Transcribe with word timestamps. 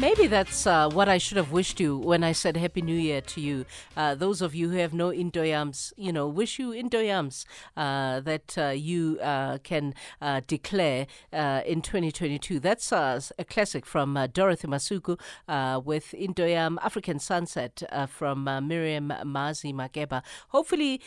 Maybe 0.00 0.28
that's 0.28 0.64
uh, 0.64 0.88
what 0.88 1.08
I 1.08 1.18
should 1.18 1.38
have 1.38 1.50
wished 1.50 1.80
you 1.80 1.98
when 1.98 2.22
I 2.22 2.30
said 2.30 2.56
Happy 2.56 2.82
New 2.82 2.94
Year 2.94 3.20
to 3.20 3.40
you. 3.40 3.66
Uh, 3.96 4.14
those 4.14 4.40
of 4.40 4.54
you 4.54 4.70
who 4.70 4.76
have 4.76 4.94
no 4.94 5.08
intoyams, 5.08 5.92
you 5.96 6.12
know, 6.12 6.28
wish 6.28 6.60
you 6.60 6.70
intoyams 6.70 7.44
uh, 7.76 8.20
that 8.20 8.56
uh, 8.56 8.68
you 8.68 9.18
uh, 9.20 9.58
can 9.64 9.94
uh, 10.22 10.40
declare 10.46 11.08
in 11.32 11.82
2022. 11.82 12.60
That's 12.60 12.92
a 12.92 13.20
classic 13.50 13.84
from 13.84 14.14
Dorothy 14.32 14.68
Masuku 14.68 15.18
with 15.84 16.14
Intoyam 16.16 16.76
African 16.80 17.18
Sunset 17.18 17.82
from 18.08 18.44
Miriam 18.44 19.12
Mazi 19.24 19.74
Makeba. 19.74 20.22
Hopefully, 20.50 21.02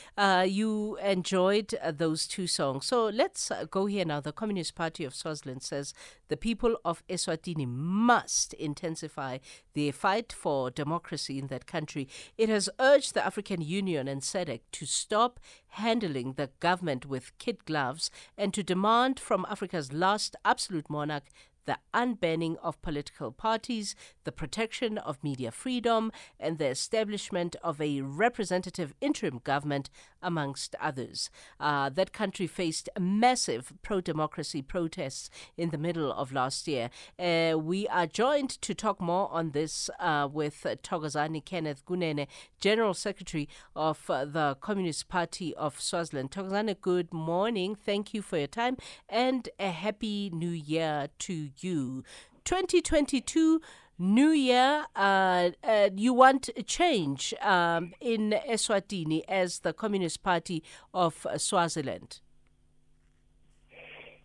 you 0.45 0.97
enjoyed 0.97 1.73
those 1.93 2.27
two 2.27 2.45
songs. 2.45 2.87
So 2.87 3.05
let's 3.05 3.53
go 3.69 3.85
here 3.85 4.03
now. 4.03 4.19
The 4.19 4.33
Communist 4.33 4.75
Party 4.75 5.05
of 5.05 5.15
Swaziland 5.15 5.63
says 5.63 5.93
the 6.27 6.35
people 6.35 6.75
of 6.83 7.07
Eswatini 7.07 7.65
must 7.65 8.53
intensify 8.81 9.37
their 9.73 9.91
fight 9.91 10.33
for 10.33 10.71
democracy 10.71 11.37
in 11.37 11.47
that 11.47 11.67
country. 11.67 12.07
It 12.37 12.49
has 12.49 12.69
urged 12.79 13.13
the 13.13 13.25
African 13.25 13.61
Union 13.61 14.07
and 14.07 14.21
SADC 14.21 14.61
to 14.71 14.85
stop 14.85 15.39
handling 15.69 16.33
the 16.33 16.49
government 16.59 17.05
with 17.05 17.37
kid 17.37 17.65
gloves 17.65 18.09
and 18.37 18.53
to 18.53 18.63
demand 18.63 19.19
from 19.19 19.45
Africa's 19.49 19.93
last 19.93 20.35
absolute 20.43 20.89
monarch 20.89 21.25
the 21.65 21.77
unbanning 21.93 22.57
of 22.61 22.81
political 22.81 23.31
parties, 23.31 23.95
the 24.23 24.31
protection 24.31 24.97
of 24.97 25.23
media 25.23 25.51
freedom, 25.51 26.11
and 26.39 26.57
the 26.57 26.67
establishment 26.67 27.55
of 27.63 27.79
a 27.79 28.01
representative 28.01 28.93
interim 29.01 29.41
government, 29.43 29.89
amongst 30.21 30.75
others. 30.79 31.29
Uh, 31.59 31.89
that 31.89 32.13
country 32.13 32.47
faced 32.47 32.89
massive 32.99 33.73
pro 33.81 34.01
democracy 34.01 34.61
protests 34.61 35.29
in 35.57 35.69
the 35.69 35.77
middle 35.77 36.11
of 36.11 36.31
last 36.31 36.67
year. 36.67 36.89
Uh, 37.17 37.57
we 37.57 37.87
are 37.87 38.07
joined 38.07 38.49
to 38.49 38.73
talk 38.73 39.01
more 39.01 39.29
on 39.31 39.51
this 39.51 39.89
uh, 39.99 40.27
with 40.31 40.65
Thokozani 40.83 41.43
Kenneth 41.43 41.83
Kunene, 41.85 42.27
General 42.59 42.93
Secretary 42.93 43.49
of 43.75 44.09
uh, 44.09 44.25
the 44.25 44.57
Communist 44.61 45.09
Party 45.09 45.55
of 45.55 45.79
Swaziland. 45.79 46.31
Thokozani, 46.31 46.79
good 46.79 47.13
morning. 47.13 47.75
Thank 47.75 48.13
you 48.13 48.21
for 48.21 48.37
your 48.37 48.47
time 48.47 48.77
and 49.09 49.49
a 49.59 49.69
happy 49.69 50.29
new 50.33 50.49
year 50.49 51.09
to 51.19 51.49
you. 51.59 52.03
2022 52.45 53.61
New 53.99 54.31
Year, 54.31 54.85
uh, 54.95 55.51
uh, 55.63 55.89
you 55.95 56.11
want 56.11 56.49
a 56.57 56.63
change 56.63 57.35
um, 57.39 57.93
in 58.01 58.33
Eswatini 58.49 59.21
as 59.27 59.59
the 59.59 59.73
Communist 59.73 60.23
Party 60.23 60.63
of 60.91 61.27
Swaziland. 61.37 62.19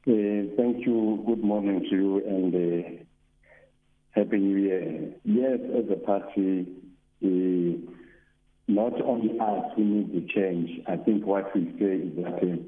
Uh, 0.09 0.49
thank 0.57 0.87
you. 0.87 1.23
Good 1.27 1.43
morning 1.45 1.85
to 1.91 1.97
you 1.97 2.17
and 2.27 2.55
uh, 2.55 3.05
Happy 4.13 4.39
New 4.39 4.57
Year. 4.57 5.13
Yes, 5.25 5.59
as 5.77 5.91
a 5.91 5.97
party, 5.97 6.67
uh, 7.23 7.93
not 8.69 9.03
only 9.03 9.39
us 9.39 9.73
we 9.77 9.85
need 9.85 10.13
to 10.13 10.33
change. 10.33 10.81
I 10.87 10.97
think 10.97 11.27
what 11.27 11.55
we 11.55 11.65
say 11.79 11.97
is 11.97 12.17
that 12.17 12.65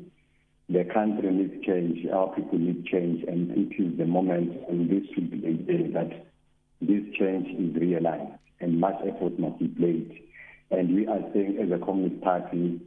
the 0.68 0.84
country 0.92 1.30
needs 1.30 1.64
change, 1.64 2.06
our 2.12 2.34
people 2.34 2.58
need 2.58 2.84
change, 2.86 3.24
and 3.26 3.50
it 3.52 3.82
is 3.82 3.96
the 3.96 4.04
moment, 4.04 4.52
and 4.68 4.90
this 4.90 5.08
should 5.14 5.30
be 5.30 5.38
the 5.40 5.54
day 5.54 5.90
that 5.92 6.26
this 6.80 7.02
change 7.18 7.48
is 7.58 7.80
realized, 7.80 8.32
and 8.60 8.78
much 8.78 8.96
effort 9.06 9.38
must 9.38 9.58
be 9.58 9.68
played. 9.68 10.20
And 10.70 10.94
we 10.94 11.06
are 11.06 11.20
saying, 11.32 11.58
as 11.62 11.70
a 11.72 11.82
Communist 11.82 12.22
Party, 12.22 12.80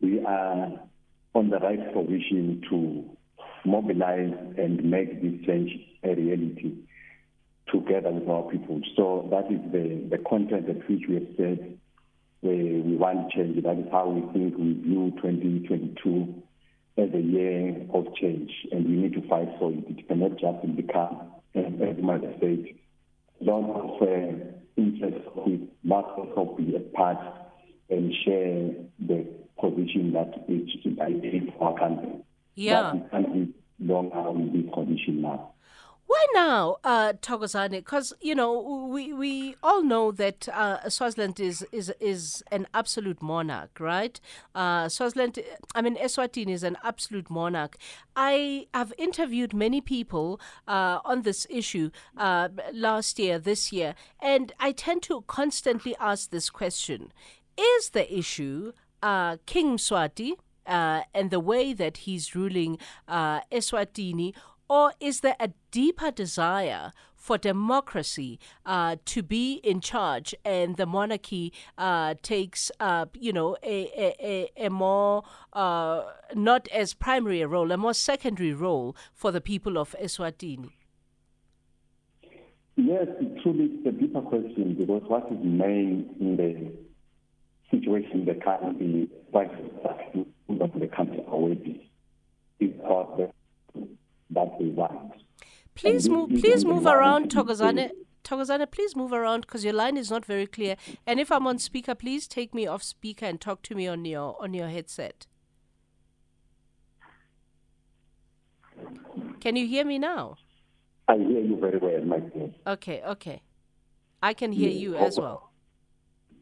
we 0.00 0.24
are 0.24 0.80
on 1.34 1.50
the 1.50 1.58
right 1.58 1.92
position 1.92 2.62
to 2.70 3.04
mobilize 3.68 4.32
and 4.56 4.82
make 4.90 5.20
this 5.20 5.44
change 5.46 5.70
a 6.04 6.14
reality 6.14 6.72
together 7.70 8.10
with 8.12 8.28
our 8.28 8.44
people. 8.44 8.80
So 8.96 9.28
that 9.30 9.52
is 9.52 9.60
the, 9.72 10.16
the 10.16 10.22
content 10.24 10.70
at 10.70 10.88
which 10.88 11.02
we 11.06 11.16
have 11.16 11.28
said 11.36 11.78
we 12.42 12.96
want 12.96 13.30
change. 13.32 13.62
That 13.62 13.78
is 13.78 13.86
how 13.90 14.08
we 14.08 14.20
think 14.32 14.56
we 14.56 14.74
view 14.74 15.12
2022 15.16 16.42
as 16.98 17.10
a 17.14 17.20
year 17.20 17.86
of 17.92 18.14
change, 18.14 18.50
and 18.72 18.86
we 18.86 18.92
need 18.92 19.12
to 19.14 19.28
fight 19.28 19.48
for 19.58 19.70
it. 19.72 19.84
It 19.88 20.08
cannot 20.08 20.38
just 20.38 20.76
become, 20.76 21.32
as 21.54 22.02
might 22.02 22.22
said, 22.40 22.66
lot 23.40 23.64
of 23.70 24.02
uh, 24.02 24.34
interest 24.76 25.24
with 25.34 25.60
must 25.84 26.08
also 26.16 26.54
be 26.56 26.74
a 26.74 26.80
part 26.96 27.18
and 27.90 28.12
share 28.24 28.70
the 28.98 29.26
position 29.60 30.12
that 30.12 30.44
is 30.48 30.68
ideal 31.00 31.52
for 31.58 31.72
our 31.72 31.78
country. 31.78 32.24
Yeah. 32.54 32.82
That 32.82 32.94
we 32.94 33.00
can't 33.10 33.32
be 33.32 33.54
longer 33.80 34.28
in 34.30 34.52
this 34.52 34.72
condition 34.74 35.22
now. 35.22 35.52
Why 36.06 36.24
now, 36.34 36.76
uh, 36.84 37.14
Thokozani? 37.14 37.78
Because 37.78 38.12
you 38.20 38.36
know 38.36 38.88
we, 38.92 39.12
we 39.12 39.56
all 39.60 39.82
know 39.82 40.12
that 40.12 40.48
uh, 40.48 40.88
Swaziland 40.88 41.40
is, 41.40 41.66
is 41.72 41.92
is 41.98 42.44
an 42.52 42.68
absolute 42.72 43.20
monarch, 43.20 43.80
right? 43.80 44.20
Uh, 44.54 44.88
Swaziland, 44.88 45.40
I 45.74 45.82
mean 45.82 45.96
Eswatini 45.96 46.50
is 46.50 46.62
an 46.62 46.76
absolute 46.84 47.28
monarch. 47.28 47.76
I 48.14 48.68
have 48.72 48.92
interviewed 48.96 49.52
many 49.52 49.80
people 49.80 50.40
uh, 50.68 51.00
on 51.04 51.22
this 51.22 51.44
issue 51.50 51.90
uh, 52.16 52.50
last 52.72 53.18
year, 53.18 53.40
this 53.40 53.72
year, 53.72 53.96
and 54.20 54.52
I 54.60 54.70
tend 54.70 55.02
to 55.04 55.22
constantly 55.26 55.96
ask 55.98 56.30
this 56.30 56.50
question: 56.50 57.12
Is 57.58 57.90
the 57.90 58.06
issue 58.16 58.72
uh, 59.02 59.38
King 59.46 59.76
Mswati 59.76 60.34
and 60.68 61.30
the 61.30 61.40
way 61.40 61.72
that 61.72 61.96
he's 61.98 62.36
ruling 62.36 62.78
Eswatini? 63.08 64.34
Or 64.68 64.92
is 64.98 65.20
there 65.20 65.36
a 65.38 65.50
deeper 65.70 66.10
desire 66.10 66.92
for 67.14 67.38
democracy 67.38 68.38
uh, 68.64 68.96
to 69.04 69.22
be 69.22 69.54
in 69.62 69.80
charge 69.80 70.34
and 70.44 70.76
the 70.76 70.86
monarchy 70.86 71.52
uh, 71.78 72.14
takes, 72.22 72.70
uh, 72.80 73.06
you 73.14 73.32
know, 73.32 73.56
a, 73.62 74.50
a, 74.58 74.66
a 74.66 74.70
more, 74.70 75.22
uh, 75.52 76.02
not 76.34 76.68
as 76.68 76.94
primary 76.94 77.42
a 77.42 77.48
role, 77.48 77.70
a 77.70 77.76
more 77.76 77.94
secondary 77.94 78.52
role 78.52 78.96
for 79.12 79.30
the 79.30 79.40
people 79.40 79.78
of 79.78 79.94
Eswatini? 80.02 80.70
Yes, 82.76 83.06
truly 83.42 83.64
is 83.64 83.86
a 83.86 83.92
deeper 83.92 84.20
question 84.20 84.74
because 84.78 85.02
what 85.06 85.26
is 85.32 85.38
main 85.42 86.14
in 86.20 86.36
the 86.36 86.72
situation 87.70 88.24
the 88.26 88.34
like 89.32 89.50
the 90.78 90.86
country 90.88 91.20
already, 91.26 91.90
is 92.60 92.70
the 93.16 93.30
that 94.30 94.60
we 94.60 94.70
want. 94.70 95.12
Please 95.74 96.08
move. 96.08 96.30
Please 96.30 96.64
move 96.64 96.86
around, 96.86 97.30
Thokozani. 97.30 97.90
Thokozani, 98.24 98.68
please 98.70 98.96
move 98.96 99.12
around 99.12 99.42
because 99.42 99.64
your 99.64 99.72
line 99.72 99.96
is 99.96 100.10
not 100.10 100.24
very 100.24 100.46
clear. 100.46 100.76
And 101.06 101.20
if 101.20 101.30
I'm 101.30 101.46
on 101.46 101.58
speaker, 101.58 101.94
please 101.94 102.26
take 102.26 102.52
me 102.52 102.66
off 102.66 102.82
speaker 102.82 103.26
and 103.26 103.40
talk 103.40 103.62
to 103.62 103.74
me 103.74 103.86
on 103.86 104.04
your 104.04 104.36
on 104.42 104.52
your 104.54 104.68
headset. 104.68 105.26
Can 109.40 109.54
you 109.54 109.66
hear 109.66 109.84
me 109.84 109.98
now? 109.98 110.36
I 111.08 111.16
hear 111.16 111.40
you 111.40 111.56
very 111.60 111.78
well, 111.78 112.04
my 112.04 112.18
dear. 112.18 112.50
Okay, 112.66 113.02
okay. 113.06 113.42
I 114.22 114.34
can 114.34 114.50
hear 114.50 114.70
yes. 114.70 114.80
you 114.80 114.96
as 114.96 115.18
well. 115.18 115.52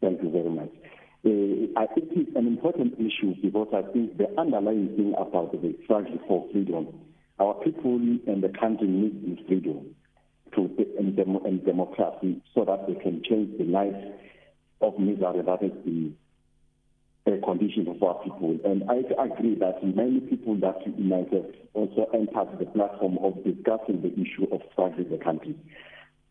Thank 0.01 0.23
you 0.23 0.31
very 0.31 0.49
much. 0.49 0.71
Uh, 1.27 1.81
I 1.81 1.87
think 1.95 2.09
it's 2.13 2.37
an 2.37 2.47
important 2.47 2.95
issue 2.95 3.35
because 3.43 3.69
I 3.75 3.83
think 3.93 4.17
the 4.17 4.29
underlying 4.39 4.89
thing 4.97 5.15
about 5.19 5.53
the 5.53 5.77
struggle 5.85 6.19
for 6.27 6.49
freedom 6.53 6.89
our 7.39 7.55
people 7.55 7.97
and 7.97 8.43
the 8.43 8.49
country 8.49 8.87
need 8.87 9.37
this 9.37 9.47
freedom 9.47 9.95
to, 10.55 10.71
and, 10.99 11.17
dem- 11.17 11.45
and 11.45 11.65
democracy 11.65 12.41
so 12.55 12.65
that 12.65 12.87
they 12.87 12.95
can 12.95 13.23
change 13.29 13.59
the 13.59 13.65
life 13.65 13.95
of 14.81 14.99
misery 14.99 15.43
that 15.43 15.63
is 15.63 15.73
the 15.85 16.13
condition 17.45 17.89
of 17.89 18.03
our 18.03 18.23
people. 18.23 18.59
And 18.65 18.85
I 18.89 18.97
agree 19.23 19.55
that 19.57 19.83
many 19.85 20.21
people 20.21 20.57
that 20.57 20.77
might 20.99 21.33
also 21.73 22.07
entered 22.13 22.59
the 22.59 22.67
platform 22.67 23.19
of 23.23 23.43
discussing 23.45 24.03
the 24.03 24.13
issue 24.13 24.47
of 24.53 24.61
struggle 24.73 25.05
in 25.05 25.11
the 25.11 25.19
country, 25.19 25.57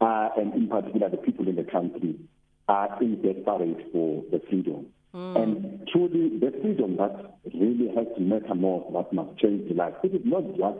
uh, 0.02 0.30
and 0.38 0.54
in 0.54 0.68
particular 0.68 1.10
the 1.10 1.18
people 1.18 1.48
in 1.48 1.56
the 1.56 1.64
country, 1.64 2.16
are 2.68 3.02
in 3.02 3.16
desperate 3.22 3.92
for 3.92 4.24
the 4.32 4.42
freedom. 4.50 4.88
Mm. 5.16 5.44
And 5.44 5.88
truly, 5.92 6.40
the 6.40 6.52
freedom 6.62 6.98
that 6.98 7.38
really 7.54 7.90
has 7.96 8.08
to 8.16 8.22
matter 8.22 8.56
more, 8.56 8.90
that 8.94 9.14
must 9.14 9.38
change 9.40 9.68
the 9.70 9.76
life. 9.76 9.94
It 10.04 10.16
is 10.16 10.22
not 10.26 10.44
just 10.58 10.80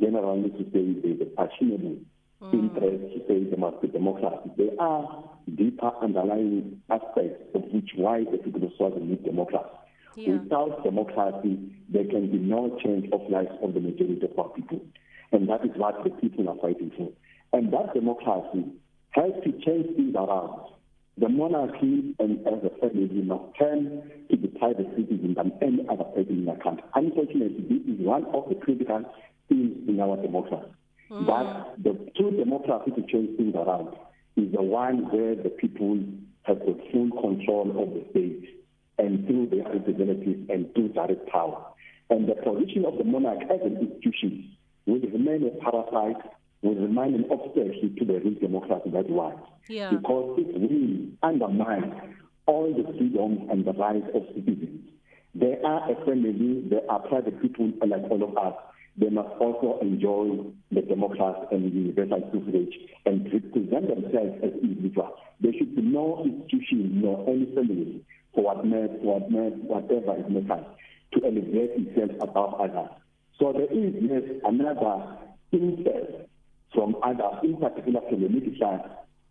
generally 0.00 0.50
to 0.50 0.64
say 0.72 0.94
there's 1.02 1.20
a 1.20 1.30
passionate 1.36 1.98
mm. 2.40 2.52
interest 2.52 3.14
to 3.14 3.18
say 3.26 3.44
there 3.50 3.58
must 3.58 3.82
be 3.82 3.88
democracy. 3.88 4.50
There 4.56 4.78
are 4.78 5.24
deeper 5.56 5.90
underlying 6.00 6.80
aspects 6.88 7.42
of 7.54 7.62
which 7.72 7.90
why 7.96 8.24
the 8.30 8.38
people 8.38 8.62
of 8.62 8.70
Swaziland 8.76 9.10
need 9.10 9.24
democracy. 9.24 9.66
Yeah. 10.16 10.34
Without 10.34 10.84
democracy, 10.84 11.58
there 11.88 12.04
can 12.04 12.30
be 12.30 12.38
no 12.38 12.78
change 12.82 13.10
of 13.12 13.20
life 13.28 13.50
of 13.60 13.74
the 13.74 13.80
majority 13.80 14.20
of 14.22 14.38
our 14.38 14.50
people. 14.50 14.80
And 15.32 15.48
that 15.48 15.64
is 15.64 15.72
what 15.74 16.04
the 16.04 16.10
people 16.10 16.48
are 16.48 16.56
fighting 16.62 16.92
for. 16.96 17.10
And 17.52 17.72
that 17.72 17.92
democracy 17.92 18.66
has 19.10 19.32
to 19.42 19.52
change 19.52 19.96
things 19.96 20.14
around. 20.14 20.73
The 21.16 21.28
monarchy 21.28 22.14
and 22.18 22.40
as 22.46 22.64
a 22.64 22.70
family 22.80 23.22
must 23.22 23.56
turn 23.56 24.02
to 24.30 24.36
deprive 24.36 24.78
the 24.78 24.84
private 24.84 24.96
citizen 24.96 25.34
than 25.34 25.52
any 25.62 25.86
other 25.88 26.04
person 26.04 26.38
in 26.40 26.44
the 26.46 26.56
country. 26.62 26.84
Unfortunately, 26.94 27.64
this 27.68 27.94
is 27.94 28.04
one 28.04 28.24
of 28.34 28.48
the 28.48 28.56
critical 28.56 29.04
things 29.48 29.88
in 29.88 30.00
our 30.00 30.16
democracy. 30.16 30.72
Mm. 31.10 31.26
But 31.26 31.82
the 31.82 32.10
true 32.16 32.32
democracy 32.36 32.90
to 32.96 33.02
change 33.06 33.36
things 33.36 33.54
around 33.54 33.94
is 34.36 34.50
the 34.52 34.62
one 34.62 35.10
where 35.12 35.36
the 35.36 35.50
people 35.50 36.02
have 36.42 36.58
got 36.58 36.76
full 36.90 37.10
control 37.10 37.70
of 37.78 37.94
the 37.94 38.04
state 38.10 38.64
and 38.98 39.26
through 39.26 39.48
their 39.50 39.70
representatives 39.70 40.50
and 40.50 40.72
through 40.74 40.88
direct 40.88 41.28
power. 41.28 41.64
And 42.10 42.28
the 42.28 42.34
position 42.34 42.84
of 42.84 42.98
the 42.98 43.04
monarch 43.04 43.42
as 43.44 43.60
an 43.62 43.78
institution 43.78 44.50
will 44.86 45.00
remain 45.00 45.46
a 45.46 45.62
parasite, 45.62 46.22
will 46.64 46.74
remain 46.74 47.14
an 47.14 47.26
obstacle 47.30 47.70
to 47.98 48.04
the 48.04 48.20
real 48.20 48.34
democracy 48.40 48.90
that 48.90 49.08
we 49.08 49.14
want. 49.14 49.38
Yeah. 49.68 49.90
Because 49.90 50.38
it 50.38 50.60
will 50.60 51.12
undermine 51.22 52.16
all 52.46 52.72
the 52.72 52.84
freedoms 52.98 53.48
and 53.50 53.64
the 53.64 53.72
rights 53.72 54.06
of 54.14 54.22
citizens. 54.34 54.80
They 55.34 55.58
are 55.64 55.90
a 55.90 55.94
family, 56.06 56.64
they 56.70 56.80
are 56.88 57.00
private 57.00 57.40
people 57.42 57.72
like 57.86 58.02
all 58.10 58.22
of 58.22 58.36
us. 58.36 58.54
They 58.96 59.10
must 59.10 59.30
also 59.40 59.80
enjoy 59.82 60.46
the 60.70 60.82
democracy 60.82 61.48
and 61.50 61.64
the 61.64 61.74
universal 61.74 62.30
suffrage 62.32 62.74
and 63.06 63.24
represent 63.32 63.88
themselves 63.88 64.38
as 64.44 64.52
individuals. 64.62 65.18
There 65.40 65.52
should 65.58 65.74
be 65.74 65.82
no 65.82 66.22
institution, 66.24 67.02
no 67.02 67.24
any 67.26 67.46
family 67.54 68.04
for 68.34 68.44
what 68.44 68.64
may, 68.64 68.86
what 69.02 69.30
may, 69.30 69.50
whatever 69.66 70.16
it 70.18 70.30
may 70.30 70.42
to 70.42 71.24
elevate 71.24 71.70
itself 71.74 72.10
above 72.20 72.60
others. 72.60 72.90
So 73.38 73.52
there 73.52 73.70
is 73.70 73.94
yes, 74.00 74.22
another 74.44 75.18
interest 75.50 76.28
from 76.74 76.96
others, 77.02 77.40
in 77.42 77.56
particular 77.56 78.00
from 78.08 78.20
the 78.22 78.28
middle 78.28 78.54
class, 78.58 78.80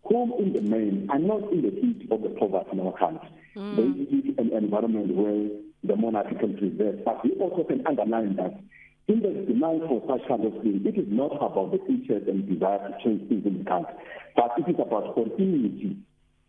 whom 0.04 0.32
in 0.38 0.52
the 0.52 0.60
main 0.60 1.08
are 1.10 1.18
not 1.18 1.50
in 1.52 1.62
the 1.62 1.70
heat 1.70 2.08
of 2.10 2.22
the 2.22 2.30
poverty 2.30 2.70
in 2.72 2.80
our 2.80 2.96
country. 2.98 3.28
Mm. 3.56 3.76
They 3.76 4.04
seek 4.10 4.38
an 4.38 4.52
environment 4.52 5.14
where 5.14 5.48
the 5.84 5.96
monarchy 5.96 6.36
can 6.36 6.56
preserve. 6.56 7.04
But 7.04 7.24
we 7.24 7.32
also 7.40 7.64
can 7.64 7.86
underline 7.86 8.36
that 8.36 8.60
in 9.06 9.20
the 9.20 9.32
demand 9.46 9.82
for 9.88 10.02
such 10.08 10.26
kind 10.28 10.44
of 10.44 10.52
thing, 10.62 10.82
it 10.84 10.98
is 10.98 11.06
not 11.08 11.36
about 11.36 11.72
the 11.72 11.80
interest 11.86 12.26
and 12.26 12.48
desire 12.48 12.78
to 12.88 12.94
change 13.04 13.28
things 13.28 13.44
in 13.46 13.58
the 13.58 13.64
country, 13.64 13.94
but 14.34 14.52
it 14.56 14.68
is 14.68 14.76
about 14.80 15.14
continuity 15.14 15.98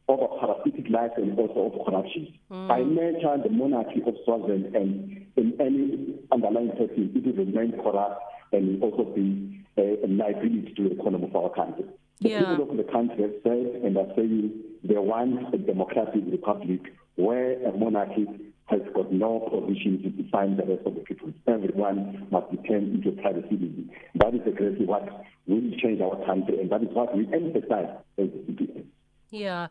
of 0.07 0.19
a 0.21 0.27
parasitic 0.39 0.89
life 0.89 1.11
and 1.17 1.37
also 1.37 1.71
of 1.71 1.85
corruption. 1.85 2.33
Mm. 2.51 2.67
By 2.67 2.79
nature, 2.83 3.35
the 3.43 3.49
monarchy 3.49 4.01
of 4.05 4.15
Swaziland 4.23 4.75
and 4.75 5.25
in 5.35 5.53
any 5.59 6.15
underlying 6.31 6.71
setting, 6.77 7.11
it 7.15 7.25
will 7.25 7.45
remain 7.45 7.73
corrupt 7.83 8.21
and 8.55 8.81
also 8.81 9.03
be 9.03 9.63
uh, 9.77 9.81
a, 9.81 10.05
a 10.05 10.07
liability 10.07 10.73
to 10.75 10.89
the 10.89 10.99
economy 10.99 11.25
of 11.25 11.35
our 11.35 11.49
country. 11.53 11.85
The 12.21 12.29
yeah. 12.29 12.39
people 12.39 12.71
of 12.71 12.77
the 12.77 12.91
country 12.91 13.21
have 13.23 13.33
said 13.43 13.81
and 13.83 13.97
are 13.97 14.07
saying 14.15 14.51
they 14.83 14.97
want 14.97 15.53
a 15.53 15.57
democratic 15.57 16.23
republic 16.31 16.81
where 17.15 17.61
a 17.67 17.77
monarchy 17.77 18.25
has 18.67 18.81
got 18.95 19.11
no 19.11 19.39
provision 19.49 20.01
to 20.01 20.09
define 20.09 20.57
the 20.57 20.63
rest 20.63 20.85
of 20.85 20.95
the 20.95 21.01
people. 21.01 21.31
Everyone 21.47 22.27
must 22.31 22.49
be 22.49 22.57
turned 22.67 22.95
into 22.95 23.09
a 23.09 23.21
private 23.21 23.43
citizen. 23.43 23.91
That 24.15 24.33
is 24.33 24.41
exactly 24.45 24.85
what 24.85 25.07
will 25.45 25.71
change 25.81 26.01
our 26.01 26.25
country, 26.25 26.59
and 26.59 26.71
that 26.71 26.81
is 26.81 26.89
what 26.93 27.15
we 27.15 27.27
emphasize 27.31 27.97
as 28.17 28.29
citizens. 28.47 28.85
Yeah. 29.29 29.67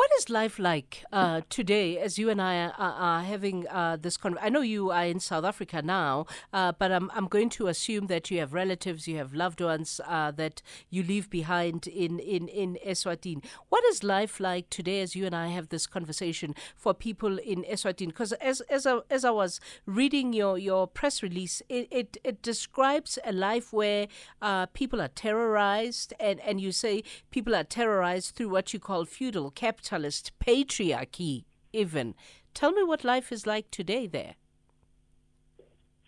What 0.00 0.10
is 0.16 0.30
life 0.30 0.58
like 0.58 1.04
uh, 1.12 1.42
today 1.50 1.98
as 1.98 2.18
you 2.18 2.30
and 2.30 2.40
I 2.40 2.68
are, 2.68 2.72
are 2.78 3.22
having 3.22 3.68
uh, 3.68 3.98
this 4.00 4.16
conversation? 4.16 4.46
I 4.46 4.48
know 4.48 4.62
you 4.62 4.90
are 4.90 5.04
in 5.04 5.20
South 5.20 5.44
Africa 5.44 5.82
now, 5.82 6.24
uh, 6.54 6.72
but 6.72 6.90
I'm, 6.90 7.10
I'm 7.14 7.26
going 7.26 7.50
to 7.50 7.66
assume 7.66 8.06
that 8.06 8.30
you 8.30 8.38
have 8.38 8.54
relatives, 8.54 9.06
you 9.06 9.18
have 9.18 9.34
loved 9.34 9.60
ones 9.60 10.00
uh, 10.06 10.30
that 10.30 10.62
you 10.88 11.02
leave 11.02 11.28
behind 11.28 11.86
in, 11.86 12.18
in, 12.18 12.48
in 12.48 12.78
Eswatini. 12.82 13.44
What 13.68 13.84
is 13.84 14.02
life 14.02 14.40
like 14.40 14.70
today 14.70 15.02
as 15.02 15.14
you 15.14 15.26
and 15.26 15.36
I 15.36 15.48
have 15.48 15.68
this 15.68 15.86
conversation 15.86 16.54
for 16.74 16.94
people 16.94 17.38
in 17.38 17.62
Eswatini? 17.64 18.06
Because 18.06 18.32
as, 18.32 18.62
as, 18.70 18.86
I, 18.86 19.00
as 19.10 19.26
I 19.26 19.30
was 19.32 19.60
reading 19.84 20.32
your, 20.32 20.56
your 20.56 20.86
press 20.86 21.22
release, 21.22 21.60
it, 21.68 21.88
it, 21.90 22.16
it 22.24 22.40
describes 22.40 23.18
a 23.22 23.32
life 23.32 23.70
where 23.70 24.08
uh, 24.40 24.64
people 24.64 25.02
are 25.02 25.08
terrorized, 25.08 26.14
and, 26.18 26.40
and 26.40 26.58
you 26.58 26.72
say 26.72 27.04
people 27.30 27.54
are 27.54 27.64
terrorized 27.64 28.34
through 28.34 28.48
what 28.48 28.72
you 28.72 28.80
call 28.80 29.04
feudal 29.04 29.50
capital 29.50 29.89
capitalist 29.90 30.30
patriarchy, 30.38 31.44
even. 31.72 32.14
Tell 32.54 32.70
me 32.70 32.84
what 32.84 33.02
life 33.04 33.32
is 33.32 33.44
like 33.44 33.70
today 33.72 34.06
there. 34.06 34.34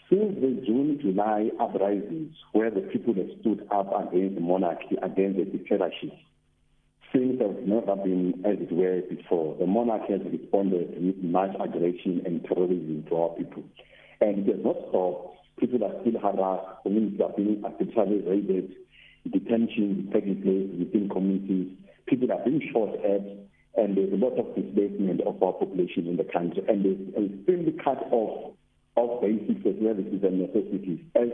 Since 0.09 0.37
the 0.41 0.63
June 0.65 1.01
July 1.03 1.51
uprisings, 1.59 2.37
where 2.53 2.71
the 2.71 2.83
people 2.83 3.15
have 3.15 3.31
stood 3.41 3.67
up 3.73 3.91
against 4.09 4.37
the 4.37 4.41
monarchy, 4.41 4.97
against 5.03 5.39
the 5.39 5.45
dictatorship, 5.47 6.13
things 7.13 7.41
have 7.41 7.59
never 7.67 7.97
been 7.97 8.43
as 8.45 8.59
it 8.61 8.71
were 8.71 9.01
before. 9.11 9.57
The 9.59 9.67
monarchy 9.67 10.13
has 10.13 10.23
responded 10.31 10.95
with 11.03 11.17
much 11.25 11.51
aggression 11.59 12.23
and 12.25 12.45
terrorism 12.45 13.05
to 13.09 13.17
our 13.17 13.31
people. 13.31 13.65
And 14.21 14.47
it 14.47 14.57
has 14.57 14.65
not 14.65 14.77
stopped. 14.91 15.39
People 15.59 15.83
are 15.83 15.95
still 16.03 16.21
harassed, 16.21 16.83
communities 16.85 17.21
are 17.21 17.35
being 17.37 17.63
arbitrarily 17.65 18.23
raided, 18.23 18.77
detention 19.31 20.09
taking 20.13 20.41
place 20.43 20.71
within 20.79 21.09
communities, 21.09 21.69
people 22.07 22.31
are 22.33 22.45
being 22.45 22.61
shot 22.73 22.95
at, 23.05 23.23
and 23.77 23.97
there's 23.97 24.13
a 24.13 24.17
lot 24.17 24.39
of 24.39 24.55
displacement 24.55 25.21
of 25.23 25.43
our 25.43 25.53
population 25.53 26.07
in 26.07 26.17
the 26.17 26.25
country, 26.25 26.63
and 26.69 26.85
there's 26.85 27.01
a 27.17 27.45
thin 27.47 27.79
cut 27.83 27.99
off 28.11 28.55
of 28.97 29.21
basic 29.23 29.63
services 29.63 30.21
and 30.23 30.41
necessities 30.41 31.01
as 31.17 31.29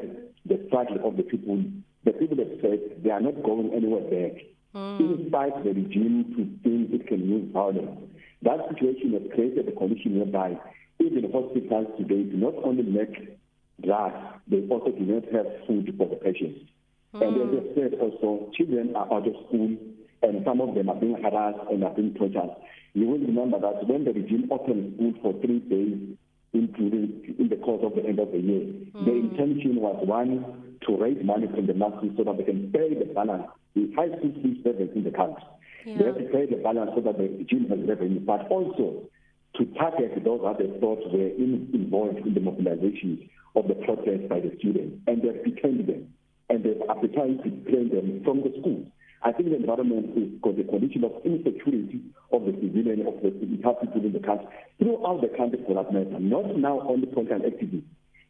the 0.47 0.63
struggle 0.69 1.09
of 1.09 1.17
the 1.17 1.25
people. 1.25 1.63
The 2.05 2.13
people 2.13 2.39
have 2.39 2.61
said 2.63 3.03
they 3.03 3.11
are 3.11 3.21
not 3.21 3.43
going 3.43 3.73
anywhere 3.75 4.07
back, 4.07 4.43
mm. 4.75 5.01
in 5.01 5.27
spite 5.29 5.65
the 5.65 5.71
regime 5.71 6.33
to 6.37 6.43
think 6.63 6.93
it 6.93 7.09
can 7.09 7.29
use 7.29 7.51
violence. 7.53 7.99
That 8.43 8.61
situation 8.73 9.13
has 9.15 9.23
created 9.35 9.67
a 9.69 9.73
condition 9.73 10.21
whereby 10.21 10.57
even 11.01 11.31
hospitals 11.33 11.89
today 11.99 12.23
do 12.23 12.37
not 12.37 12.55
only 12.63 12.85
make 12.85 13.39
drugs, 13.83 14.17
they 14.47 14.63
also 14.71 14.93
do 14.93 15.05
not 15.05 15.25
have 15.33 15.47
food 15.67 15.93
for 15.99 16.09
the 16.09 16.17
patients. 16.17 16.71
Mm. 17.15 17.27
And 17.27 17.35
as 17.43 17.65
I 17.65 17.75
said 17.75 18.01
also, 18.01 18.51
children 18.55 18.95
are 18.95 19.13
out 19.13 19.27
of 19.27 19.35
school 19.49 19.77
and 20.23 20.45
some 20.45 20.61
of 20.61 20.75
them 20.75 20.89
are 20.89 20.97
being 20.97 21.21
harassed 21.23 21.59
and 21.71 21.85
are 21.85 21.95
being 21.95 22.15
tortured. 22.15 22.55
You 22.95 23.07
will 23.07 23.19
remember 23.19 23.61
that 23.61 23.87
when 23.87 24.05
the 24.05 24.13
regime 24.13 24.49
opened 24.51 24.95
school 24.97 25.15
for 25.23 25.41
three 25.41 25.61
days 25.61 26.17
including 26.53 27.37
in 27.39 27.49
the 27.49 27.57
course 27.57 27.83
of 27.85 27.95
the 27.95 28.05
end 28.05 28.19
of 28.19 28.33
the 28.33 28.39
year, 28.39 28.65
mm. 28.65 29.05
the 29.05 29.13
intention 29.13 29.77
was 29.77 30.01
one 30.07 30.79
to 30.87 30.97
raise 30.97 31.23
money 31.25 31.47
from 31.47 31.67
the 31.67 31.75
masses 31.75 32.11
so 32.17 32.25
that 32.25 32.37
they 32.39 32.45
can 32.45 32.73
pay 32.73 32.95
the 32.95 33.05
balance, 33.13 33.45
the 33.75 33.91
high 33.97 34.09
school 34.17 34.33
servants 34.65 34.93
in 34.97 35.05
the 35.05 35.11
country. 35.11 35.45
Yeah. 35.85 35.99
They 35.99 36.05
have 36.07 36.19
to 36.19 36.25
pay 36.33 36.47
the 36.47 36.63
balance 36.63 36.93
so 36.95 37.01
that 37.03 37.19
the 37.19 37.29
regime 37.29 37.67
has 37.69 37.81
revenue, 37.87 38.21
but 38.21 38.49
also 38.49 39.09
to 39.57 39.65
target 39.77 40.25
those 40.25 40.41
that 40.43 40.59
they 40.59 40.71
thought 40.81 41.05
were 41.13 41.29
in, 41.29 41.69
involved 41.75 42.19
in 42.19 42.35
the 42.35 42.41
mobilization 42.41 43.29
of 43.57 43.69
the 43.69 43.75
protest 43.75 44.29
by 44.29 44.41
the 44.41 44.53
students, 44.59 44.97
and 45.07 45.23
they've 45.23 45.45
detained 45.45 45.87
them, 45.87 46.09
and 46.49 46.65
they've 46.65 46.81
appetite 46.89 47.43
to 47.43 47.51
detain 47.51 47.91
them 47.91 48.23
from 48.25 48.43
the 48.43 48.55
schools. 48.61 48.87
I 49.23 49.33
think 49.33 49.51
the 49.51 49.57
environment 49.57 50.17
is 50.17 50.41
got 50.41 50.57
the 50.57 50.65
condition 50.65 51.05
of 51.05 51.13
insecurity 51.25 52.03
of 52.33 52.45
the 52.45 52.53
civilian, 52.53 53.07
of 53.07 53.21
the 53.23 53.31
people 53.31 54.05
in 54.05 54.13
the 54.13 54.21
country, 54.21 54.47
throughout 54.79 55.21
the 55.21 55.29
country 55.37 55.59
for 55.67 55.75
that 55.75 55.93
matter, 55.93 56.21
not 56.21 56.57
now 56.57 56.81
only 56.89 57.07
political 57.07 57.41
activists, 57.41 57.83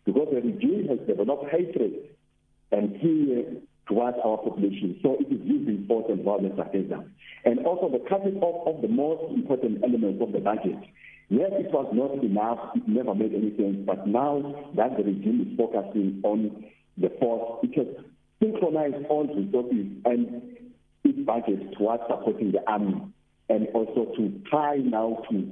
because 0.06 0.28
the 0.32 0.40
regime 0.40 0.88
has 0.88 0.98
developed 1.06 1.50
hatred 1.52 1.92
and 2.72 3.00
fear 3.00 3.60
towards 3.86 4.16
our 4.24 4.38
population. 4.38 4.98
So 5.02 5.16
it 5.20 5.32
is 5.32 5.40
using 5.44 5.84
force 5.86 6.06
and 6.08 6.24
violence 6.24 6.58
against 6.58 6.90
them. 6.90 7.12
And 7.44 7.66
also 7.66 7.88
the 7.90 8.04
cutting 8.08 8.40
off 8.40 8.74
of 8.74 8.82
the 8.82 8.88
most 8.88 9.32
important 9.34 9.82
elements 9.84 10.22
of 10.22 10.32
the 10.32 10.40
budget. 10.40 10.78
Yes, 11.28 11.52
it 11.60 11.72
was 11.72 11.88
not 11.92 12.24
enough, 12.24 12.72
it 12.74 12.88
never 12.88 13.14
made 13.14 13.34
any 13.34 13.54
sense, 13.56 13.84
but 13.84 14.06
now 14.06 14.72
that 14.76 14.96
the 14.96 15.04
regime 15.04 15.44
is 15.44 15.56
focusing 15.58 16.20
on 16.24 16.64
the 16.96 17.12
force, 17.20 17.60
it 17.64 17.76
has 17.76 18.04
synchronized 18.40 19.04
all 19.10 19.26
resources 19.26 19.86
and 20.06 20.42
its 21.04 21.18
budget 21.26 21.72
towards 21.76 22.02
supporting 22.08 22.52
the 22.52 22.70
army 22.70 23.00
and 23.48 23.68
also 23.74 24.12
to 24.16 24.40
try 24.50 24.76
now 24.76 25.22
to 25.30 25.48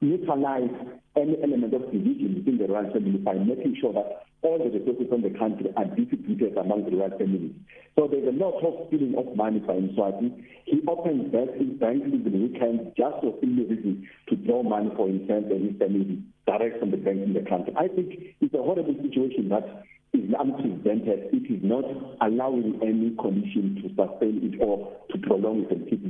neutralize 0.00 0.70
any 1.16 1.36
element 1.42 1.72
of 1.72 1.90
division 1.92 2.34
within 2.36 2.58
the 2.58 2.66
royal 2.66 2.92
family 2.92 3.18
by 3.18 3.34
making 3.34 3.76
sure 3.80 3.92
that 3.92 4.26
all 4.42 4.58
the 4.58 4.70
resources 4.70 5.06
from 5.08 5.22
the 5.22 5.30
country 5.30 5.72
are 5.76 5.86
distributed 5.96 6.56
among 6.58 6.84
the 6.84 6.94
royal 6.94 7.10
families. 7.18 7.52
So 7.96 8.06
there's 8.06 8.28
a 8.28 8.36
lot 8.36 8.60
of 8.62 8.86
stealing 8.88 9.16
of 9.16 9.34
money 9.34 9.60
by 9.60 9.74
Mswati. 9.74 10.44
He 10.64 10.82
opens 10.86 11.32
banks 11.32 11.54
in 11.58 11.78
banks 11.78 12.04
in 12.04 12.22
the 12.22 12.30
weekend 12.30 12.92
just 12.96 13.16
for 13.24 13.32
silly 13.40 13.64
reason 13.64 14.06
to 14.28 14.36
draw 14.36 14.62
money 14.62 14.92
for 14.94 15.08
himself 15.08 15.44
and 15.50 15.70
his 15.70 15.78
family 15.80 16.22
direct 16.46 16.78
from 16.78 16.90
the 16.90 16.98
banks 16.98 17.24
in 17.24 17.32
the 17.32 17.48
country. 17.48 17.72
I 17.76 17.88
think 17.88 18.36
it's 18.40 18.54
a 18.54 18.62
horrible 18.62 18.94
situation 19.00 19.48
that 19.48 19.64
is 20.12 20.28
unprecedented. 20.38 21.32
It 21.32 21.48
is 21.48 21.64
not 21.64 21.84
allowing 22.20 22.78
any 22.82 23.16
condition 23.16 23.80
to 23.82 23.88
sustain 23.96 24.35
it 24.66 24.70
or 24.70 24.92
to 25.10 25.18
prolong 25.18 25.62
it 25.62 25.70
and 25.70 25.88
keep. 25.88 26.06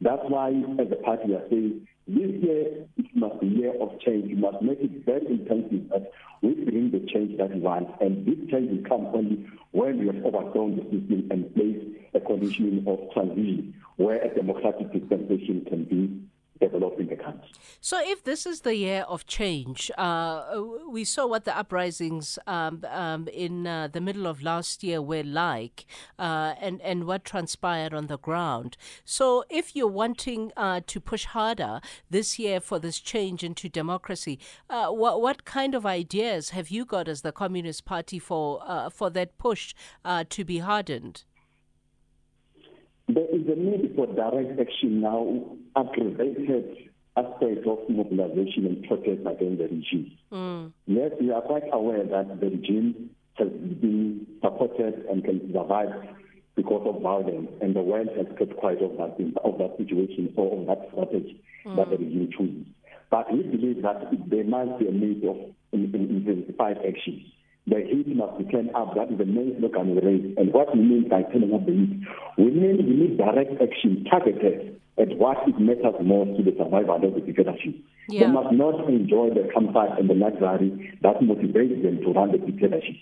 That's 0.00 0.22
why, 0.28 0.50
as 0.78 0.90
a 0.90 0.96
party, 0.96 1.28
we 1.28 1.34
are 1.34 1.48
saying 1.48 1.86
this 2.08 2.30
year 2.42 2.86
it 2.96 3.06
must 3.14 3.40
be 3.40 3.46
a 3.46 3.50
year 3.50 3.72
of 3.80 4.00
change. 4.00 4.26
We 4.26 4.34
must 4.34 4.62
make 4.62 4.80
it 4.80 5.04
very 5.04 5.26
intensive 5.26 5.88
that 5.90 6.10
we 6.42 6.54
bring 6.54 6.90
the 6.90 7.00
change 7.12 7.38
that 7.38 7.54
we 7.54 7.60
want. 7.60 7.88
And 8.00 8.26
this 8.26 8.50
change 8.50 8.70
will 8.70 8.88
come 8.88 9.06
only 9.14 9.46
when 9.70 9.98
we 9.98 10.06
have 10.06 10.24
overthrown 10.24 10.76
the 10.76 10.82
system 10.82 11.28
and 11.30 11.54
place 11.54 11.78
a 12.14 12.20
condition 12.20 12.84
of 12.86 12.98
transition 13.12 13.74
where 13.96 14.20
a 14.20 14.34
democratic 14.34 14.92
dispensation 14.92 15.64
can 15.68 15.84
be 15.84 16.20
developing 16.60 17.08
the 17.08 17.16
country. 17.16 17.50
So, 17.84 17.98
if 18.00 18.22
this 18.22 18.46
is 18.46 18.60
the 18.60 18.76
year 18.76 19.04
of 19.08 19.26
change, 19.26 19.90
uh, 19.98 20.62
we 20.88 21.02
saw 21.02 21.26
what 21.26 21.44
the 21.44 21.58
uprisings 21.58 22.38
um, 22.46 22.84
um, 22.88 23.26
in 23.26 23.66
uh, 23.66 23.88
the 23.88 24.00
middle 24.00 24.28
of 24.28 24.40
last 24.40 24.84
year 24.84 25.02
were 25.02 25.24
like, 25.24 25.84
uh, 26.16 26.54
and 26.60 26.80
and 26.82 27.08
what 27.08 27.24
transpired 27.24 27.92
on 27.92 28.06
the 28.06 28.18
ground. 28.18 28.76
So, 29.04 29.44
if 29.50 29.74
you're 29.74 29.88
wanting 29.88 30.52
uh, 30.56 30.82
to 30.86 31.00
push 31.00 31.24
harder 31.24 31.80
this 32.08 32.38
year 32.38 32.60
for 32.60 32.78
this 32.78 33.00
change 33.00 33.42
into 33.42 33.68
democracy, 33.68 34.38
uh, 34.70 34.90
what 34.90 35.20
what 35.20 35.44
kind 35.44 35.74
of 35.74 35.84
ideas 35.84 36.50
have 36.50 36.68
you 36.68 36.84
got 36.84 37.08
as 37.08 37.22
the 37.22 37.32
Communist 37.32 37.84
Party 37.84 38.20
for 38.20 38.60
uh, 38.64 38.90
for 38.90 39.10
that 39.10 39.36
push 39.38 39.74
to 40.28 40.44
be 40.44 40.58
hardened? 40.58 41.24
There 43.08 43.26
is 43.34 43.42
a 43.48 43.56
need 43.56 43.92
for 43.96 44.06
direct 44.06 44.60
action 44.60 45.00
now, 45.00 45.56
aggravated 45.74 46.91
aspect 47.16 47.66
of 47.66 47.78
mobilization 47.88 48.66
and 48.66 48.84
protest 48.84 49.20
against 49.26 49.58
the 49.58 49.68
regime. 49.68 50.12
Mm. 50.32 50.72
Yes, 50.86 51.12
we 51.20 51.30
are 51.30 51.42
quite 51.42 51.64
aware 51.72 52.04
that 52.04 52.40
the 52.40 52.46
regime 52.46 53.10
has 53.34 53.48
been 53.48 54.26
supported 54.42 55.04
and 55.10 55.24
can 55.24 55.52
survive 55.52 55.92
because 56.54 56.86
of 56.86 57.02
violence, 57.02 57.48
and 57.62 57.74
the 57.74 57.80
world 57.80 58.08
has 58.16 58.26
kept 58.38 58.56
quiet 58.58 58.82
of 58.82 58.92
that, 58.98 59.16
of 59.42 59.58
that 59.58 59.74
situation 59.78 60.32
or 60.36 60.60
of 60.60 60.66
that 60.66 60.88
strategy 60.92 61.40
mm. 61.64 61.76
that 61.76 61.90
the 61.90 61.96
regime 61.96 62.28
chooses. 62.36 62.66
But 63.10 63.32
we 63.32 63.42
believe 63.42 63.82
that 63.82 64.08
there 64.28 64.44
must 64.44 64.78
be 64.78 64.88
a 64.88 64.92
need 64.92 65.24
of 65.24 65.36
intensified 65.72 66.78
action 66.78 67.24
the 67.66 67.76
heat 67.76 68.08
must 68.16 68.38
be 68.38 68.44
turned 68.50 68.74
up. 68.74 68.94
That 68.96 69.12
is 69.12 69.18
the 69.18 69.24
main 69.24 69.54
slogan 69.58 69.94
we 69.94 70.02
raise. 70.02 70.34
And 70.36 70.52
what 70.52 70.74
we 70.74 70.82
mean 70.82 71.08
by 71.08 71.22
turning 71.22 71.54
up 71.54 71.64
the 71.64 71.72
heat, 71.72 72.02
we 72.36 72.50
mean 72.50 72.76
we 72.78 72.94
need 72.94 73.18
direct 73.18 73.62
action 73.62 74.04
targeted 74.10 74.80
at 74.98 75.16
what 75.16 75.38
it 75.48 75.58
matters 75.58 75.96
most 76.02 76.36
to 76.36 76.42
the 76.44 76.54
survival 76.56 76.96
of 76.96 77.14
the 77.14 77.20
dictatorship. 77.20 77.74
Yeah. 78.08 78.26
They 78.26 78.32
must 78.32 78.52
not 78.52 78.88
enjoy 78.88 79.30
the 79.30 79.48
comfort 79.54 79.98
and 79.98 80.10
the 80.10 80.14
luxury 80.14 80.98
that 81.02 81.20
motivates 81.20 81.82
them 81.82 82.00
to 82.04 82.12
run 82.12 82.32
the 82.32 82.38
dictatorship. 82.38 82.96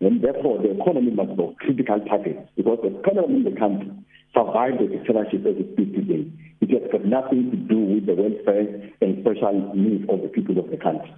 And 0.00 0.22
therefore, 0.22 0.62
the 0.62 0.78
economy 0.78 1.10
must 1.10 1.36
be 1.36 1.44
a 1.44 1.54
critical 1.58 2.00
target 2.06 2.48
because 2.56 2.78
the 2.82 2.98
economy 2.98 3.42
in 3.42 3.44
the 3.44 3.58
country 3.58 3.90
survived 4.34 4.78
the 4.78 4.86
dictatorship 4.86 5.46
as 5.46 5.56
it 5.58 5.68
speaks 5.74 5.94
today. 5.94 6.26
It 6.60 6.70
has 6.74 6.90
got 6.90 7.04
nothing 7.04 7.50
to 7.50 7.56
do 7.56 7.78
with 7.78 8.06
the 8.06 8.14
welfare 8.14 8.90
and 9.00 9.22
special 9.22 9.72
needs 9.74 10.10
of 10.10 10.22
the 10.22 10.28
people 10.28 10.58
of 10.58 10.70
the 10.70 10.76
country. 10.76 11.14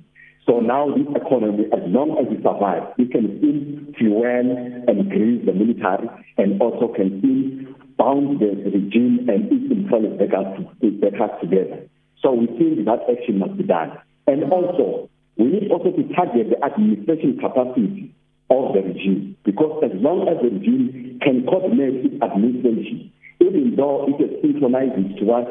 So 0.46 0.60
now 0.60 0.88
this 0.88 1.06
economy, 1.14 1.64
as 1.72 1.84
long 1.86 2.16
as 2.16 2.26
it 2.32 2.42
survives, 2.42 2.92
it 2.98 3.12
can 3.12 3.38
still 3.38 3.94
fuel 3.96 4.24
and 4.24 5.10
grease 5.10 5.44
the 5.44 5.52
military 5.52 6.08
and 6.38 6.60
also 6.60 6.88
can 6.92 7.20
still 7.20 7.69
bound 8.00 8.40
the 8.40 8.48
regime 8.72 9.28
and 9.28 9.52
its 9.52 9.68
employees 9.68 10.16
back, 10.16 10.32
back 10.32 11.20
us 11.20 11.36
together. 11.44 11.84
So 12.24 12.32
we 12.32 12.46
think 12.56 12.88
that 12.88 13.04
action 13.04 13.38
must 13.38 13.60
be 13.60 13.64
done. 13.64 13.92
And 14.26 14.44
also, 14.48 15.10
we 15.36 15.44
need 15.52 15.70
also 15.70 15.92
to 15.92 16.02
target 16.16 16.48
the 16.48 16.64
administration 16.64 17.36
capacity 17.36 18.14
of 18.48 18.72
the 18.72 18.80
regime 18.80 19.36
because 19.44 19.84
as 19.84 19.92
long 20.00 20.28
as 20.28 20.40
the 20.40 20.48
regime 20.48 21.20
can 21.20 21.44
coordinate 21.44 22.08
its 22.08 22.16
administration, 22.24 23.12
even 23.40 23.76
though 23.76 24.08
it 24.08 24.16
is 24.16 24.32
synchronized 24.40 25.20
towards 25.20 25.48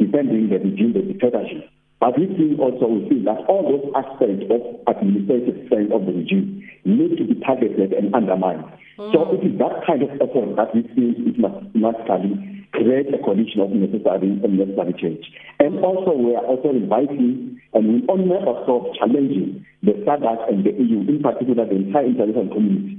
defending 0.00 0.48
the 0.48 0.58
regime, 0.58 0.92
the 0.96 1.04
dictatorship, 1.04 1.68
but 2.02 2.18
we 2.18 2.26
see 2.34 2.58
also 2.58 2.90
we 2.90 3.06
see 3.06 3.22
that 3.22 3.46
all 3.46 3.62
those 3.62 3.86
aspects 3.94 4.50
of 4.50 4.58
administrative 4.90 5.54
strength 5.70 5.94
of 5.94 6.02
the 6.02 6.10
regime 6.10 6.58
need 6.82 7.14
to 7.14 7.22
be 7.22 7.38
targeted 7.46 7.94
and 7.94 8.10
undermined. 8.10 8.66
Mm. 8.98 9.14
So 9.14 9.30
it 9.30 9.46
is 9.46 9.54
that 9.62 9.86
kind 9.86 10.02
of 10.02 10.10
effort 10.18 10.58
that 10.58 10.74
we 10.74 10.82
see 10.98 11.14
it 11.14 11.38
must 11.38 11.62
automatically 11.62 12.66
create 12.74 13.06
a 13.14 13.22
condition 13.22 13.62
of 13.62 13.70
necessary 13.70 14.34
and 14.34 14.58
necessary 14.58 14.98
change. 14.98 15.30
And 15.62 15.78
also 15.78 16.10
we 16.18 16.34
are 16.34 16.42
also 16.42 16.74
inviting 16.74 17.62
and 17.70 17.82
we 17.86 17.96
only 18.10 18.34
never 18.34 18.50
stop 18.66 18.90
challenging 18.98 19.62
the 19.86 19.94
SADC 20.02 20.42
and 20.50 20.66
the 20.66 20.74
EU, 20.74 21.06
in 21.06 21.22
particular 21.22 21.70
the 21.70 21.86
entire 21.86 22.10
international 22.10 22.50
community, 22.50 22.98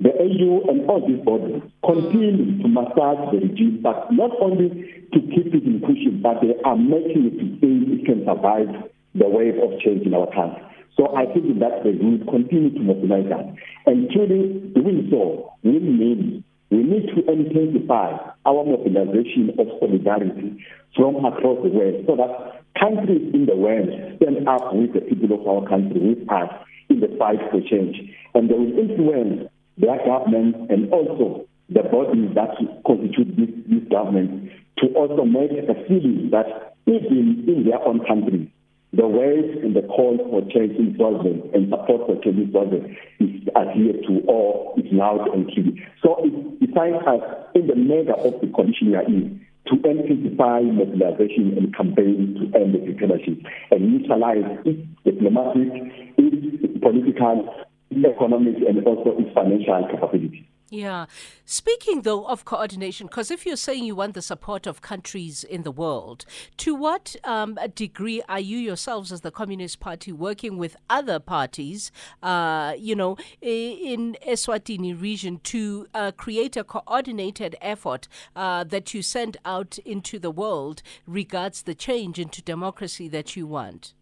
the 0.00 0.12
AU 0.12 0.60
and 0.68 0.88
all 0.90 1.00
these 1.06 1.24
bodies 1.24 1.62
continue 1.84 2.60
to 2.60 2.68
massage 2.68 3.32
the 3.32 3.40
regime, 3.40 3.80
but 3.82 4.12
not 4.12 4.30
only 4.40 4.68
to 5.12 5.18
keep 5.32 5.54
it 5.54 5.64
in 5.64 5.80
cushion, 5.80 6.20
but 6.22 6.40
they 6.42 6.52
are 6.64 6.76
making 6.76 7.32
it 7.32 7.36
to 7.40 7.46
think 7.60 7.88
it 7.88 8.04
can 8.04 8.24
survive 8.28 8.68
the 9.14 9.28
wave 9.28 9.56
of 9.56 9.80
change 9.80 10.04
in 10.04 10.12
our 10.12 10.28
country. 10.34 10.60
So 10.96 11.16
I 11.16 11.24
think 11.32 11.44
in 11.44 11.58
that 11.60 11.84
the 11.84 11.92
group 11.92 12.28
continue 12.28 12.72
to 12.72 12.80
mobilize 12.80 13.28
that. 13.28 13.56
And 13.86 14.10
truly 14.10 14.60
doing 14.76 15.08
so 15.10 15.52
will 15.62 15.80
mean 15.80 16.44
we 16.70 16.82
need 16.82 17.08
to 17.14 17.20
intensify 17.30 18.16
our 18.44 18.64
mobilization 18.64 19.56
of 19.58 19.68
solidarity 19.80 20.60
from 20.96 21.24
across 21.24 21.62
the 21.62 21.72
world 21.72 22.04
so 22.06 22.16
that 22.16 22.64
countries 22.80 23.32
in 23.32 23.46
the 23.46 23.56
world 23.56 23.88
stand 24.16 24.48
up 24.48 24.74
with 24.74 24.92
the 24.92 25.00
people 25.00 25.40
of 25.40 25.46
our 25.46 25.68
country, 25.68 26.00
with 26.00 26.28
us, 26.30 26.50
in 26.88 27.00
the 27.00 27.08
fight 27.18 27.40
for 27.50 27.60
change. 27.60 27.96
And 28.34 28.48
they 28.50 28.54
will 28.54 28.78
influence 28.78 29.48
their 29.78 29.98
government 30.04 30.70
and 30.70 30.92
also 30.92 31.46
the 31.68 31.82
bodies 31.82 32.30
that 32.34 32.54
constitute 32.86 33.36
this, 33.36 33.50
this 33.68 33.88
government 33.90 34.50
to 34.78 34.86
also 34.94 35.24
make 35.24 35.50
a 35.52 35.74
feeling 35.88 36.30
that 36.30 36.76
even 36.86 37.44
in 37.48 37.64
their 37.64 37.80
own 37.82 38.04
country, 38.06 38.52
the 38.92 39.06
ways 39.06 39.44
and 39.62 39.74
the 39.74 39.82
call 39.82 40.16
for 40.30 40.40
change 40.52 40.78
in 40.78 40.96
government 40.96 41.52
and 41.54 41.68
support 41.68 42.06
for 42.06 42.22
change 42.22 42.38
in 42.38 42.52
government 42.52 42.96
is 43.20 43.42
adhered 43.56 44.00
to 44.06 44.22
or 44.28 44.78
is 44.78 44.86
loud 44.92 45.28
and 45.34 45.50
clear. 45.52 45.74
So 46.02 46.16
it 46.24 46.60
defines 46.60 47.02
us 47.06 47.20
in 47.54 47.66
the 47.66 47.74
manner 47.74 48.14
of 48.14 48.40
the 48.40 48.46
condition 48.54 48.90
we 48.90 48.96
are 48.96 49.04
in 49.04 49.44
to 49.66 49.74
intensify 49.82 50.60
mobilization 50.60 51.58
and 51.58 51.74
campaign 51.74 52.38
to 52.38 52.58
end 52.58 52.74
the 52.74 52.78
dictatorship 52.78 53.42
and 53.72 54.00
utilize 54.00 54.46
its 54.64 54.80
diplomatic, 55.04 55.68
its 56.16 56.78
political, 56.80 57.65
economic 57.90 58.56
and 58.66 58.84
also 58.86 59.16
its 59.18 59.32
financial 59.34 59.88
capability. 59.90 60.48
Yeah. 60.68 61.06
Speaking 61.44 62.02
though 62.02 62.26
of 62.26 62.44
coordination, 62.44 63.06
because 63.06 63.30
if 63.30 63.46
you're 63.46 63.54
saying 63.54 63.84
you 63.84 63.94
want 63.94 64.14
the 64.14 64.22
support 64.22 64.66
of 64.66 64.80
countries 64.80 65.44
in 65.44 65.62
the 65.62 65.70
world, 65.70 66.24
to 66.56 66.74
what 66.74 67.14
um, 67.22 67.56
degree 67.74 68.20
are 68.28 68.40
you 68.40 68.58
yourselves 68.58 69.12
as 69.12 69.20
the 69.20 69.30
Communist 69.30 69.78
Party 69.78 70.10
working 70.10 70.56
with 70.56 70.76
other 70.90 71.20
parties, 71.20 71.92
uh, 72.20 72.74
you 72.76 72.96
know, 72.96 73.16
in 73.40 74.16
Eswatini 74.26 75.00
region 75.00 75.38
to 75.44 75.86
uh, 75.94 76.10
create 76.10 76.56
a 76.56 76.64
coordinated 76.64 77.54
effort 77.60 78.08
uh, 78.34 78.64
that 78.64 78.92
you 78.92 79.02
send 79.02 79.36
out 79.44 79.78
into 79.78 80.18
the 80.18 80.32
world 80.32 80.82
regards 81.06 81.62
the 81.62 81.76
change 81.76 82.18
into 82.18 82.42
democracy 82.42 83.06
that 83.06 83.36
you 83.36 83.46
want? 83.46 83.94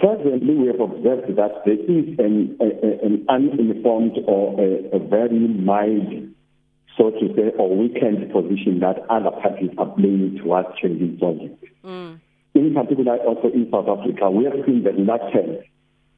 Presently, 0.00 0.54
we 0.54 0.66
have 0.68 0.80
observed 0.80 1.36
that 1.36 1.60
there 1.66 1.74
is 1.74 2.18
an, 2.18 2.56
a, 2.58 3.04
an 3.04 3.26
uninformed 3.28 4.16
or 4.26 4.58
a, 4.58 4.96
a, 4.96 4.98
very 4.98 5.38
mild, 5.38 6.32
so 6.96 7.10
to 7.10 7.34
say, 7.36 7.52
or 7.58 7.76
weakened 7.76 8.32
position 8.32 8.80
that 8.80 9.04
other 9.10 9.30
parties 9.30 9.68
are 9.76 9.92
playing 9.94 10.38
towards 10.42 10.68
changing 10.80 11.18
subject. 11.20 11.62
Mm. 11.84 12.18
In 12.54 12.72
particular, 12.72 13.18
also 13.18 13.48
in 13.48 13.68
South 13.70 13.88
Africa, 13.88 14.30
we 14.30 14.44
have 14.44 14.54
seen 14.64 14.84
the 14.84 14.92
reluctance 14.92 15.66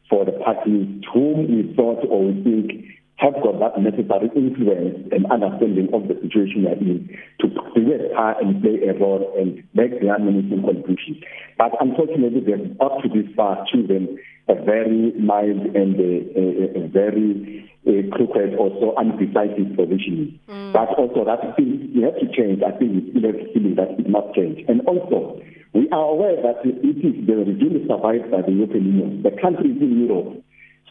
for 0.08 0.24
the 0.24 0.32
parties 0.32 1.02
whom 1.12 1.50
we 1.50 1.74
thought 1.74 2.06
or 2.08 2.26
we 2.26 2.42
think 2.44 2.84
have 3.22 3.38
got 3.38 3.62
that 3.62 3.78
necessary 3.78 4.28
influence 4.34 4.98
and 5.14 5.30
understanding 5.30 5.86
of 5.94 6.10
the 6.10 6.18
situation 6.18 6.66
we're 6.66 6.74
in 6.74 7.06
to 7.38 7.46
play 7.70 7.94
a 7.94 8.14
part 8.14 8.42
and 8.42 8.60
play 8.60 8.82
a 8.90 8.98
role 8.98 9.22
and 9.38 9.62
make 9.74 9.94
their 10.02 10.18
meaningful 10.18 10.58
contribution. 10.66 11.22
But 11.56 11.70
unfortunately, 11.80 12.42
they've 12.42 12.74
up 12.82 12.98
to 13.02 13.08
this 13.08 13.30
far 13.36 13.62
chosen 13.70 14.18
a 14.48 14.54
very 14.58 15.14
mild 15.22 15.62
and 15.78 15.94
a, 15.94 16.12
a, 16.34 16.84
a 16.84 16.88
very 16.88 17.70
crooked, 18.10 18.58
also 18.58 18.94
undecisive 18.98 19.76
position. 19.76 20.38
Mm. 20.48 20.72
But 20.72 20.90
also 20.98 21.24
that 21.24 21.54
thing 21.56 21.92
we 21.94 22.02
have 22.02 22.18
to 22.18 22.26
change. 22.34 22.62
I 22.66 22.74
think 22.74 22.90
we 22.90 23.10
still 23.10 23.30
have 23.30 23.38
to 23.38 23.74
that 23.78 23.90
it 24.02 24.08
must 24.10 24.34
change. 24.34 24.66
And 24.66 24.82
also, 24.86 25.40
we 25.74 25.88
are 25.90 26.10
aware 26.10 26.36
that 26.42 26.66
it 26.66 26.98
is 26.98 27.26
the 27.26 27.34
regime 27.38 27.86
survived 27.86 28.30
by 28.30 28.42
the 28.42 28.52
European 28.52 28.84
Union. 28.84 29.22
The 29.22 29.30
countries 29.40 29.78
in 29.80 30.06
Europe 30.06 30.42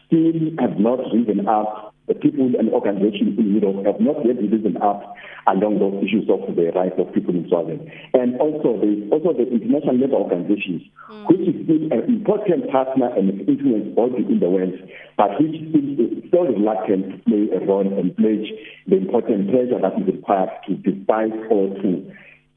still 0.08 0.56
have 0.60 0.80
not 0.80 1.00
risen 1.12 1.48
up 1.48 1.91
the 2.08 2.16
people 2.16 2.50
and 2.58 2.70
organizations 2.74 3.38
in 3.38 3.62
Europe 3.62 3.86
have 3.86 4.02
not 4.02 4.18
yet 4.26 4.42
risen 4.42 4.78
up 4.82 5.16
along 5.48 5.80
those 5.80 6.02
issues 6.04 6.26
of 6.30 6.42
the 6.56 6.72
rights 6.74 6.98
of 6.98 7.14
people 7.14 7.34
in 7.34 7.48
Swaziland. 7.48 7.86
And 8.14 8.40
also 8.42 8.82
the, 8.82 9.08
also 9.14 9.38
the 9.38 9.46
International 9.46 9.98
Labour 9.98 10.20
Organization, 10.26 10.82
mm. 11.10 11.30
which 11.30 11.46
is 11.46 11.56
still 11.66 11.84
an 11.94 12.04
important 12.10 12.70
partner 12.72 13.14
and 13.14 13.46
influence 13.48 13.94
body 13.96 14.26
in 14.26 14.42
the 14.42 14.50
world, 14.50 14.74
but 15.18 15.38
which 15.38 15.56
is 15.56 16.26
still 16.28 16.50
reluctant 16.50 17.06
to 17.12 17.18
play 17.30 17.44
a 17.54 17.60
role 17.66 17.86
and 17.86 18.18
pledge 18.18 18.50
the 18.90 18.98
important 18.98 19.50
pressure 19.54 19.78
that 19.78 19.94
is 20.02 20.08
required 20.10 20.52
to 20.68 20.76
despise 20.82 21.34
or 21.54 21.70
to 21.86 21.90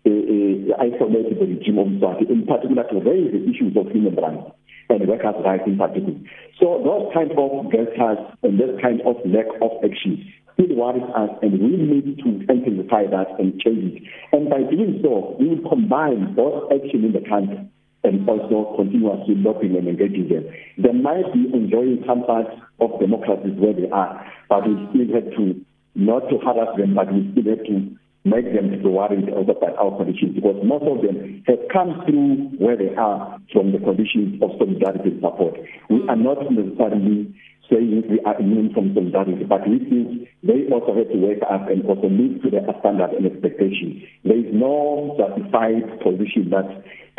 uh, 0.04 0.12
uh, 0.12 0.82
isolate 0.82 1.30
the 1.30 1.36
regime 1.40 1.78
of 1.78 1.88
Swaziland, 2.00 2.32
in 2.32 2.40
particular 2.48 2.84
to 2.88 2.96
raise 3.04 3.28
the 3.32 3.44
issues 3.44 3.76
of 3.76 3.92
human 3.92 4.16
rights 4.16 4.56
and 4.88 5.08
workers' 5.08 5.40
rights 5.44 5.64
in 5.66 5.78
particular. 5.78 6.18
So 6.60 6.80
those 6.84 7.12
kind 7.12 7.32
of 7.32 7.70
gestures 7.72 8.18
and 8.42 8.58
this 8.58 8.70
kind 8.80 9.00
of 9.02 9.16
lack 9.24 9.48
of 9.60 9.72
action 9.84 10.32
still 10.54 10.76
worries 10.76 11.02
us, 11.16 11.30
and 11.42 11.52
we 11.58 11.76
need 11.76 12.18
to 12.22 12.28
intensify 12.48 13.06
that 13.10 13.38
and 13.38 13.60
change 13.60 13.96
it. 13.96 14.02
And 14.32 14.48
by 14.48 14.62
doing 14.62 15.00
so, 15.02 15.36
we 15.38 15.48
will 15.48 15.68
combine 15.68 16.34
both 16.34 16.70
action 16.70 17.04
in 17.04 17.12
the 17.12 17.26
country 17.28 17.58
and 18.04 18.28
also 18.28 18.76
continuously 18.76 19.34
lobbying 19.34 19.76
and 19.76 19.88
engaging 19.88 20.28
them. 20.28 20.44
They 20.78 20.92
might 20.92 21.32
be 21.32 21.50
enjoying 21.52 22.04
some 22.06 22.22
parts 22.24 22.50
of 22.80 23.00
democracies 23.00 23.56
where 23.56 23.72
they 23.72 23.90
are, 23.90 24.24
but 24.48 24.68
we 24.68 24.76
still 24.90 25.14
have 25.14 25.30
to 25.36 25.64
not 25.96 26.28
to 26.28 26.38
harass 26.38 26.76
them, 26.76 26.94
but 26.94 27.12
we 27.12 27.30
still 27.32 27.56
have 27.56 27.64
to 27.64 27.96
make 28.24 28.48
them 28.54 28.70
to 28.82 28.88
worried 28.88 29.28
about 29.28 29.76
our 29.76 29.96
conditions 29.96 30.34
because 30.34 30.56
most 30.64 30.84
of 30.88 31.04
them 31.04 31.44
have 31.46 31.60
come 31.72 32.00
through 32.08 32.56
where 32.56 32.76
they 32.76 32.94
are 32.96 33.38
from 33.52 33.72
the 33.72 33.78
conditions 33.78 34.40
of 34.40 34.50
solidarity 34.56 35.12
and 35.12 35.20
support. 35.20 35.54
We 35.90 36.08
are 36.08 36.16
not 36.16 36.40
necessarily 36.48 37.28
saying 37.68 38.04
we 38.08 38.20
are 38.24 38.40
immune 38.40 38.72
from 38.72 38.96
solidarity, 38.96 39.44
but 39.44 39.68
we 39.68 39.78
think 39.78 40.28
they 40.40 40.64
also 40.72 40.96
have 40.96 41.08
to 41.12 41.18
wake 41.20 41.44
up 41.44 41.68
and 41.68 41.84
also 41.84 42.08
live 42.08 42.40
to 42.42 42.48
their 42.48 42.64
standard 42.80 43.12
and 43.12 43.28
expectation. 43.28 44.00
There 44.24 44.40
is 44.40 44.48
no 44.52 45.16
justified 45.20 46.00
position 46.00 46.48
that 46.48 46.68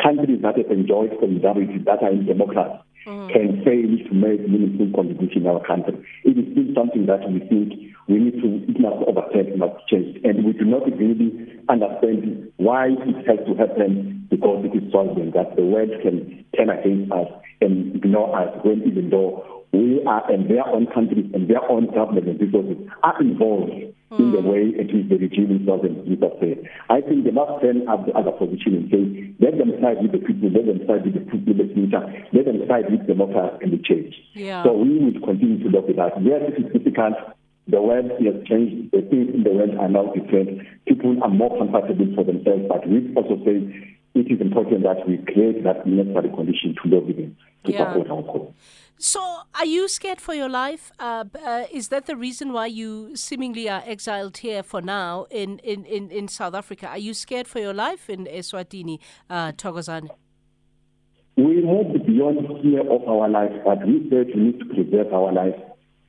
countries 0.02 0.42
that 0.42 0.58
have 0.58 0.70
enjoyed 0.70 1.14
solidarity, 1.22 1.82
that 1.86 2.02
are 2.02 2.10
in 2.10 2.26
democracy, 2.26 2.82
mm. 3.06 3.30
can 3.30 3.62
fail 3.62 3.90
to 3.94 4.12
make 4.14 4.42
meaningful 4.48 4.90
contribution 4.94 5.46
in 5.46 5.50
our 5.50 5.62
country. 5.62 5.94
It 6.24 6.34
is 6.34 6.46
still 6.52 6.74
something 6.74 7.06
that 7.06 7.22
we 7.30 7.40
think 7.46 7.94
we 8.08 8.18
need 8.18 8.40
to, 8.42 8.48
it 8.70 8.78
must 8.80 9.02
overtake, 9.06 9.54
it 9.54 9.58
must 9.58 9.86
change. 9.88 10.18
And 10.24 10.44
we 10.44 10.52
do 10.52 10.64
not 10.64 10.86
really 10.86 11.58
understand 11.68 12.52
why 12.56 12.88
it 12.90 13.26
has 13.26 13.40
to 13.46 13.54
happen 13.54 14.26
because 14.30 14.64
it 14.64 14.76
is 14.76 14.92
solving 14.92 15.32
that 15.32 15.56
the 15.56 15.62
world 15.62 15.90
can 16.02 16.44
turn 16.56 16.70
against 16.70 17.12
us 17.12 17.28
and 17.60 17.96
ignore 17.96 18.30
us 18.38 18.52
when 18.64 18.82
even 18.86 19.10
though 19.10 19.56
we 19.72 20.02
are 20.06 20.30
and 20.30 20.48
their 20.50 20.66
own 20.66 20.86
countries 20.86 21.30
and 21.34 21.48
their 21.48 21.62
own 21.70 21.86
government 21.92 22.28
and 22.28 22.40
resources 22.40 22.78
are 23.02 23.20
involved 23.20 23.72
mm. 23.72 24.18
in 24.18 24.32
the 24.32 24.40
hmm. 24.40 24.48
way 24.48 24.62
it 24.72 24.88
is 24.94 25.08
the 25.10 25.18
regime 25.18 25.52
itself 25.52 25.82
and 25.84 26.00
affairs. 26.22 26.58
I 26.88 27.00
think 27.00 27.24
they 27.24 27.30
must 27.34 27.60
turn 27.60 27.86
up 27.88 28.06
the 28.06 28.12
other 28.14 28.32
position 28.32 28.78
and 28.78 28.84
say, 28.88 29.02
let 29.42 29.58
them 29.58 29.74
side 29.82 30.00
with 30.00 30.12
the 30.12 30.22
people, 30.22 30.48
let 30.54 30.66
them 30.66 30.80
side 30.86 31.04
with 31.04 31.14
the 31.14 31.24
people, 31.28 31.54
the 31.54 31.68
future, 31.74 32.04
let 32.32 32.44
them 32.46 32.62
side 32.68 32.88
with 32.88 33.06
democracy 33.06 33.58
and 33.62 33.72
the 33.74 33.80
change. 33.82 34.14
Yeah. 34.34 34.64
So 34.64 34.72
we 34.72 34.96
will 34.96 35.20
continue 35.20 35.60
to 35.64 35.68
look 35.68 35.90
at 35.90 35.96
that. 35.96 36.16
Yes, 36.22 36.40
it 36.46 36.56
is 36.62 36.72
difficult 36.72 37.35
the 37.68 37.82
world 37.82 38.10
has 38.10 38.46
changed. 38.46 38.92
The 38.92 39.02
things 39.02 39.34
in 39.34 39.42
the 39.42 39.50
world 39.50 39.74
are 39.78 39.88
now 39.88 40.12
different. 40.12 40.62
People 40.86 41.22
are 41.22 41.30
more 41.30 41.56
comfortable 41.58 42.06
for 42.14 42.24
themselves, 42.24 42.64
but 42.68 42.86
we 42.88 43.12
also 43.14 43.42
say 43.44 43.96
it 44.14 44.30
is 44.30 44.40
important 44.40 44.82
that 44.84 45.06
we 45.06 45.18
create 45.18 45.64
that 45.64 45.86
necessary 45.86 46.30
condition 46.30 46.74
to 46.82 46.88
lobby 46.88 47.12
them 47.12 47.36
to 47.64 47.72
yeah. 47.72 47.92
support 47.92 48.10
our 48.10 48.22
cause. 48.22 48.52
So, 48.98 49.20
are 49.54 49.66
you 49.66 49.88
scared 49.88 50.22
for 50.22 50.32
your 50.32 50.48
life? 50.48 50.90
Uh, 50.98 51.24
uh, 51.44 51.64
is 51.70 51.88
that 51.88 52.06
the 52.06 52.16
reason 52.16 52.52
why 52.52 52.66
you 52.66 53.14
seemingly 53.14 53.68
are 53.68 53.82
exiled 53.84 54.38
here 54.38 54.62
for 54.62 54.80
now 54.80 55.26
in, 55.30 55.58
in, 55.58 55.84
in, 55.84 56.10
in 56.10 56.28
South 56.28 56.54
Africa? 56.54 56.88
Are 56.88 56.98
you 56.98 57.12
scared 57.12 57.46
for 57.46 57.58
your 57.58 57.74
life 57.74 58.08
in 58.08 58.24
Eswatini, 58.24 58.98
uh, 59.28 59.52
Thokozani? 59.52 60.08
We 61.36 61.60
moved 61.60 62.06
beyond 62.06 62.38
fear 62.62 62.80
of 62.80 63.06
our 63.06 63.28
life, 63.28 63.52
but 63.66 63.86
we 63.86 64.08
said 64.08 64.28
we 64.34 64.40
need 64.40 64.60
to 64.60 64.64
preserve 64.64 65.12
our 65.12 65.30
life 65.30 65.56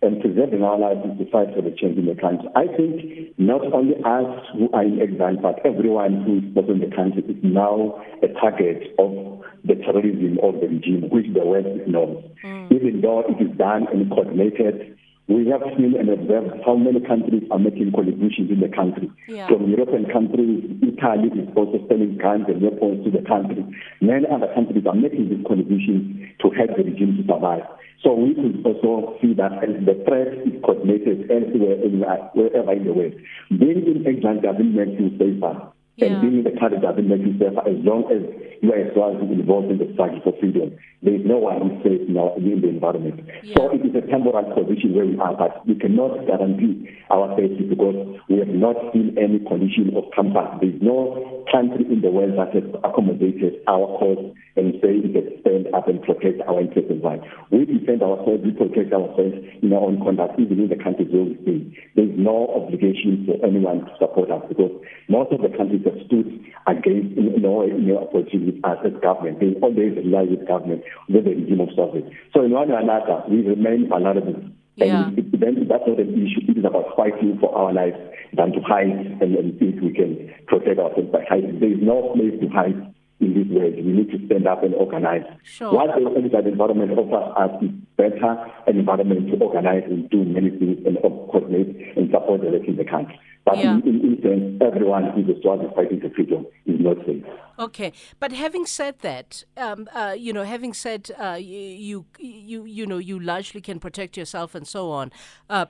and 0.01 0.21
preserving 0.21 0.61
our 0.63 0.77
lives 0.77 1.01
is 1.09 1.17
the 1.17 1.25
fight 1.31 1.49
for 1.55 1.61
the 1.61 1.71
change 1.71 1.97
in 1.97 2.05
the 2.05 2.15
country. 2.15 2.47
I 2.55 2.67
think 2.67 3.33
not 3.37 3.65
only 3.73 3.95
us 4.05 4.45
who 4.53 4.69
are 4.71 4.83
in 4.83 5.01
exile, 5.01 5.37
but 5.41 5.65
everyone 5.65 6.21
who 6.21 6.37
is 6.37 6.69
in 6.69 6.79
the 6.79 6.95
country 6.95 7.23
is 7.25 7.41
now 7.41 7.97
a 8.21 8.27
target 8.39 8.93
of 8.99 9.41
the 9.65 9.75
terrorism 9.75 10.37
of 10.43 10.61
the 10.61 10.67
regime, 10.69 11.09
which 11.09 11.25
the 11.33 11.43
West 11.43 11.67
ignores. 11.67 12.23
Mm. 12.45 12.71
Even 12.71 13.01
though 13.01 13.25
it 13.25 13.41
is 13.41 13.57
done 13.57 13.87
and 13.91 14.09
coordinated, 14.09 14.97
we 15.27 15.49
have 15.49 15.61
seen 15.75 15.95
and 15.99 16.07
observed 16.07 16.61
how 16.65 16.75
many 16.75 17.01
countries 17.01 17.43
are 17.51 17.59
making 17.59 17.91
contributions 17.91 18.49
in 18.49 18.61
the 18.61 18.69
country. 18.69 19.11
Yeah. 19.27 19.49
From 19.49 19.67
European 19.67 20.05
countries, 20.07 20.63
Italy 20.79 21.27
is 21.35 21.49
also 21.57 21.83
selling 21.89 22.17
guns 22.21 22.45
and 22.47 22.61
weapons 22.61 23.03
to 23.03 23.11
the 23.11 23.25
country. 23.27 23.65
Many 23.99 24.23
other 24.29 24.47
countries 24.55 24.85
are 24.87 24.95
making 24.95 25.27
these 25.27 25.43
contributions 25.43 26.31
to 26.39 26.49
help 26.55 26.77
the 26.77 26.83
regime 26.85 27.17
to 27.19 27.23
survive. 27.27 27.67
So 28.03 28.13
we 28.13 28.35
could 28.35 28.63
also 28.65 29.17
see 29.21 29.33
that 29.33 29.53
as 29.63 29.85
the 29.85 30.03
threat 30.05 30.27
is 30.45 30.61
coordinated 30.63 31.31
elsewhere, 31.31 31.81
uh, 31.81 32.29
wherever 32.33 32.71
in 32.73 32.85
the 32.85 32.93
world. 32.93 33.13
Being 33.49 33.87
in 33.87 34.05
England 34.05 34.43
doesn't 34.43 34.75
make 34.75 34.99
you 34.99 35.09
safer. 35.17 35.73
Yeah. 35.97 36.13
And 36.13 36.21
being 36.21 36.37
in 36.39 36.43
the 36.45 36.53
country 36.59 36.77
doesn't 36.77 37.09
make 37.09 37.25
you 37.25 37.33
safer 37.41 37.65
as 37.65 37.81
long 37.81 38.05
as 38.13 38.21
you 38.61 38.69
are 38.69 38.77
as 38.77 39.17
involved 39.33 39.73
in 39.73 39.81
the 39.81 39.89
struggle 39.93 40.21
for 40.21 40.33
freedom. 40.39 40.77
There 41.01 41.13
is 41.13 41.25
no 41.25 41.37
one 41.37 41.57
who's 41.57 41.81
safe 41.81 42.05
now 42.09 42.37
in 42.37 42.61
the 42.61 42.69
environment. 42.69 43.25
Yeah. 43.41 43.57
So 43.57 43.73
it 43.73 43.81
is 43.81 43.97
a 43.97 44.05
temporal 44.05 44.45
position 44.53 44.93
where 44.93 45.09
we 45.09 45.17
are, 45.17 45.33
but 45.33 45.65
we 45.65 45.73
cannot 45.73 46.21
guarantee 46.29 46.85
our 47.09 47.33
safety 47.33 47.65
because 47.65 47.97
we 48.29 48.37
have 48.37 48.53
not 48.53 48.77
seen 48.93 49.17
any 49.17 49.41
condition 49.41 49.93
of 49.97 50.05
comfort. 50.13 50.61
There 50.61 50.69
is 50.69 50.81
no 50.85 51.45
country 51.49 51.85
in 51.89 52.01
the 52.01 52.13
world 52.13 52.37
that 52.37 52.53
has 52.53 52.65
accommodated 52.85 53.61
our 53.65 53.89
cause 53.97 54.33
and 54.57 54.77
say 54.81 55.01
it 55.01 55.13
can 55.13 55.25
stand 55.41 55.65
up 55.73 55.89
and 55.89 56.01
protect 56.01 56.41
our 56.45 56.61
interests 56.61 56.93
and 56.93 57.01
rights. 57.01 57.25
We 57.49 57.65
defend 57.65 58.01
ourselves, 58.05 58.45
we 58.45 58.53
protect 58.53 58.93
ourselves 58.93 59.37
in 59.61 59.73
our 59.73 59.85
own 59.85 60.01
conduct, 60.01 60.37
even 60.37 60.61
in 60.61 60.69
the 60.69 60.77
countries 60.77 61.09
where 61.09 61.25
we 61.25 61.37
stay. 61.41 61.61
There 61.95 62.09
is 62.09 62.17
no 62.17 62.53
obligation 62.53 63.25
for 63.25 63.37
anyone 63.45 63.85
to 63.85 63.91
support 63.97 64.29
us 64.29 64.45
because 64.49 64.73
most 65.07 65.31
of 65.31 65.41
the 65.41 65.53
countries 65.55 65.86
have 65.89 65.99
stood 66.05 66.27
against 66.67 67.17
in 67.17 67.41
no 67.41 67.63
way 67.63 67.71
with 67.71 68.65
us 68.65 68.77
as 68.85 68.93
government. 69.01 69.39
They 69.39 69.55
always 69.61 69.95
rely 69.95 70.23
with 70.23 70.47
government 70.47 70.83
with 71.09 71.23
the 71.23 71.31
regime 71.31 71.61
of 71.61 71.69
sovereign. 71.75 72.11
So 72.33 72.43
in 72.43 72.51
one 72.51 72.69
way 72.69 72.75
or 72.75 72.79
another, 72.79 73.23
we 73.29 73.41
remain 73.41 73.87
vulnerable. 73.89 74.35
Yeah. 74.75 75.07
And 75.07 75.17
it, 75.17 75.31
then 75.39 75.65
that's 75.67 75.87
not 75.87 75.99
an 75.99 76.13
issue. 76.13 76.51
It 76.51 76.59
is 76.59 76.65
about 76.65 76.95
fighting 76.95 77.37
for 77.39 77.55
our 77.55 77.73
lives 77.73 77.97
than 78.33 78.51
to 78.51 78.61
hide 78.61 79.17
and, 79.21 79.35
and 79.35 79.57
think 79.57 79.81
we 79.81 79.93
can 79.93 80.29
protect 80.45 80.77
ourselves 80.79 81.09
by 81.11 81.25
hiding. 81.27 81.59
There 81.59 81.71
is 81.71 81.81
no 81.81 82.13
place 82.13 82.37
to 82.41 82.47
hide 82.49 82.93
in 83.19 83.33
this 83.33 83.47
world. 83.49 83.73
We 83.73 83.91
need 83.91 84.11
to 84.11 84.19
stand 84.27 84.47
up 84.47 84.63
and 84.63 84.75
organize. 84.75 85.25
Sure. 85.43 85.73
What 85.73 85.89
the 85.95 86.47
environment 86.47 86.91
offers 86.93 87.33
us 87.33 87.63
is 87.63 87.71
better 87.97 88.51
environment 88.67 89.27
to 89.31 89.37
organize 89.43 89.83
and 89.85 90.09
do 90.09 90.23
many 90.23 90.51
things 90.51 90.85
and 90.85 90.97
coordinate 91.01 91.97
and 91.97 92.09
support 92.11 92.41
the 92.41 92.51
rest 92.51 92.65
in 92.67 92.77
the 92.77 92.85
country. 92.85 93.19
But 93.43 93.57
yeah. 93.57 93.77
in, 93.77 93.81
in 93.85 94.19
sense, 94.21 94.61
everyone 94.61 95.11
who 95.11 95.21
is 95.21 95.41
fighting 95.75 96.01
for 96.01 96.09
freedom 96.09 96.45
is 96.65 96.79
not 96.79 96.97
safe. 97.05 97.23
Okay, 97.57 97.93
but 98.19 98.31
having 98.31 98.65
said 98.65 98.99
that, 98.99 99.43
um, 99.55 99.87
uh, 99.95 100.13
you 100.17 100.33
know, 100.33 100.43
having 100.43 100.73
said 100.73 101.09
uh, 101.17 101.37
you, 101.39 102.05
you, 102.19 102.65
you 102.65 102.85
know, 102.85 102.97
you 102.97 103.19
largely 103.19 103.61
can 103.61 103.79
protect 103.79 104.17
yourself 104.17 104.53
and 104.53 104.67
so 104.67 104.91
on. 104.91 105.11
Uh, 105.49 105.65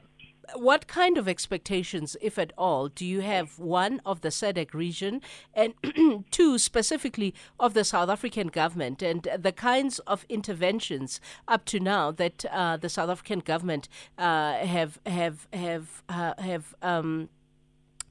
what 0.55 0.87
kind 0.87 1.17
of 1.17 1.27
expectations, 1.27 2.15
if 2.21 2.37
at 2.37 2.53
all, 2.57 2.87
do 2.87 3.05
you 3.05 3.21
have, 3.21 3.59
one, 3.59 4.01
of 4.05 4.21
the 4.21 4.29
SADC 4.29 4.73
region, 4.73 5.21
and 5.53 5.73
two, 6.31 6.57
specifically 6.57 7.33
of 7.59 7.73
the 7.73 7.83
South 7.83 8.09
African 8.09 8.47
government, 8.47 9.01
and 9.01 9.27
the 9.37 9.51
kinds 9.51 9.99
of 9.99 10.25
interventions 10.29 11.19
up 11.47 11.65
to 11.65 11.79
now 11.79 12.11
that 12.11 12.45
uh, 12.51 12.77
the 12.77 12.89
South 12.89 13.09
African 13.09 13.39
government 13.39 13.89
uh, 14.17 14.53
have 14.53 14.99
have 15.05 15.47
have 15.53 16.03
uh, 16.09 16.33
have 16.39 16.75
um, 16.81 17.29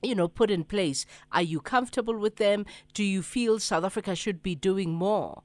you 0.02 0.14
know 0.14 0.28
put 0.28 0.50
in 0.50 0.64
place? 0.64 1.06
Are 1.32 1.42
you 1.42 1.60
comfortable 1.60 2.18
with 2.18 2.36
them? 2.36 2.66
Do 2.94 3.04
you 3.04 3.22
feel 3.22 3.58
South 3.58 3.84
Africa 3.84 4.14
should 4.14 4.42
be 4.42 4.54
doing 4.54 4.92
more? 4.92 5.42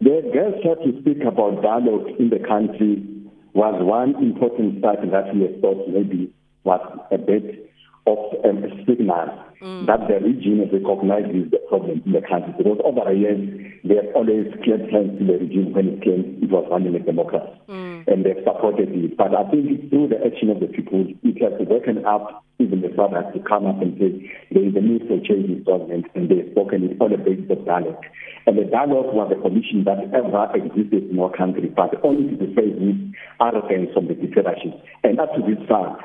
The 0.00 0.30
girls 0.32 0.62
have 0.64 0.78
to 0.84 1.00
speak 1.00 1.24
about 1.26 1.62
dialogue 1.62 2.08
in 2.18 2.28
the 2.28 2.38
country 2.46 3.15
was 3.56 3.74
one 3.82 4.14
important 4.22 4.78
start 4.80 4.98
that 5.10 5.34
we 5.34 5.48
thought 5.62 5.88
maybe 5.88 6.30
was 6.64 6.80
a 7.10 7.16
bit 7.16 7.72
of 8.06 8.18
um, 8.44 8.62
a 8.62 8.70
signal 8.86 9.28
mm. 9.60 9.86
that 9.86 10.06
the 10.06 10.22
regime 10.22 10.62
recognizes 10.70 11.50
the 11.50 11.58
problem 11.68 12.02
in 12.06 12.12
the 12.12 12.22
country. 12.22 12.54
Because 12.56 12.78
over 12.84 13.02
the 13.02 13.18
years, 13.18 13.42
they 13.82 13.96
have 13.96 14.14
always 14.14 14.46
cleared 14.62 14.86
hands 14.90 15.18
to 15.18 15.24
the 15.26 15.38
regime 15.42 15.74
when 15.74 15.98
it 15.98 16.02
came, 16.02 16.38
it 16.42 16.50
was 16.50 16.66
running 16.70 16.94
a 16.94 17.00
democracy. 17.00 17.50
Mm. 17.68 18.06
And 18.06 18.24
they've 18.24 18.42
supported 18.46 18.94
it. 18.94 19.16
But 19.16 19.34
I 19.34 19.42
think 19.50 19.90
through 19.90 20.14
the 20.14 20.22
action 20.22 20.50
of 20.50 20.60
the 20.60 20.70
people, 20.70 21.06
it 21.22 21.36
has 21.42 21.58
woken 21.66 22.04
up 22.06 22.46
even 22.58 22.80
the 22.80 22.88
fathers 22.96 23.26
to 23.34 23.40
come 23.44 23.66
up 23.66 23.82
and 23.82 23.98
say 23.98 24.32
there 24.50 24.64
is 24.64 24.74
a 24.74 24.80
need 24.80 25.04
for 25.04 25.20
change 25.20 25.50
in 25.50 25.62
government, 25.64 26.06
and 26.14 26.30
they've 26.30 26.48
spoken 26.52 26.88
it 26.88 26.96
on 27.00 27.12
the 27.12 27.20
basis 27.20 27.50
of 27.50 27.66
dialogue. 27.66 28.00
And 28.46 28.56
the 28.56 28.64
dialogue 28.64 29.12
was 29.12 29.28
a 29.28 29.40
condition 29.42 29.84
that 29.84 30.00
ever 30.14 30.48
existed 30.56 31.10
in 31.10 31.18
our 31.18 31.34
country, 31.36 31.68
but 31.68 31.92
only 32.02 32.32
to 32.32 32.36
be 32.38 32.54
faced 32.54 32.80
with 32.80 32.96
arrogance 33.42 33.90
from 33.92 34.08
the 34.08 34.14
dictatorship. 34.14 34.72
And 35.04 35.20
up 35.20 35.34
to 35.36 35.42
this 35.44 35.60
time, 35.68 36.00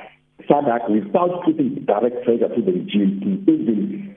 SADC, 0.49 0.89
without 0.89 1.43
putting 1.43 1.85
direct 1.85 2.23
pressure 2.23 2.49
to 2.49 2.61
the 2.61 2.71
regime 2.71 3.19
to 3.21 3.51
even 3.51 4.15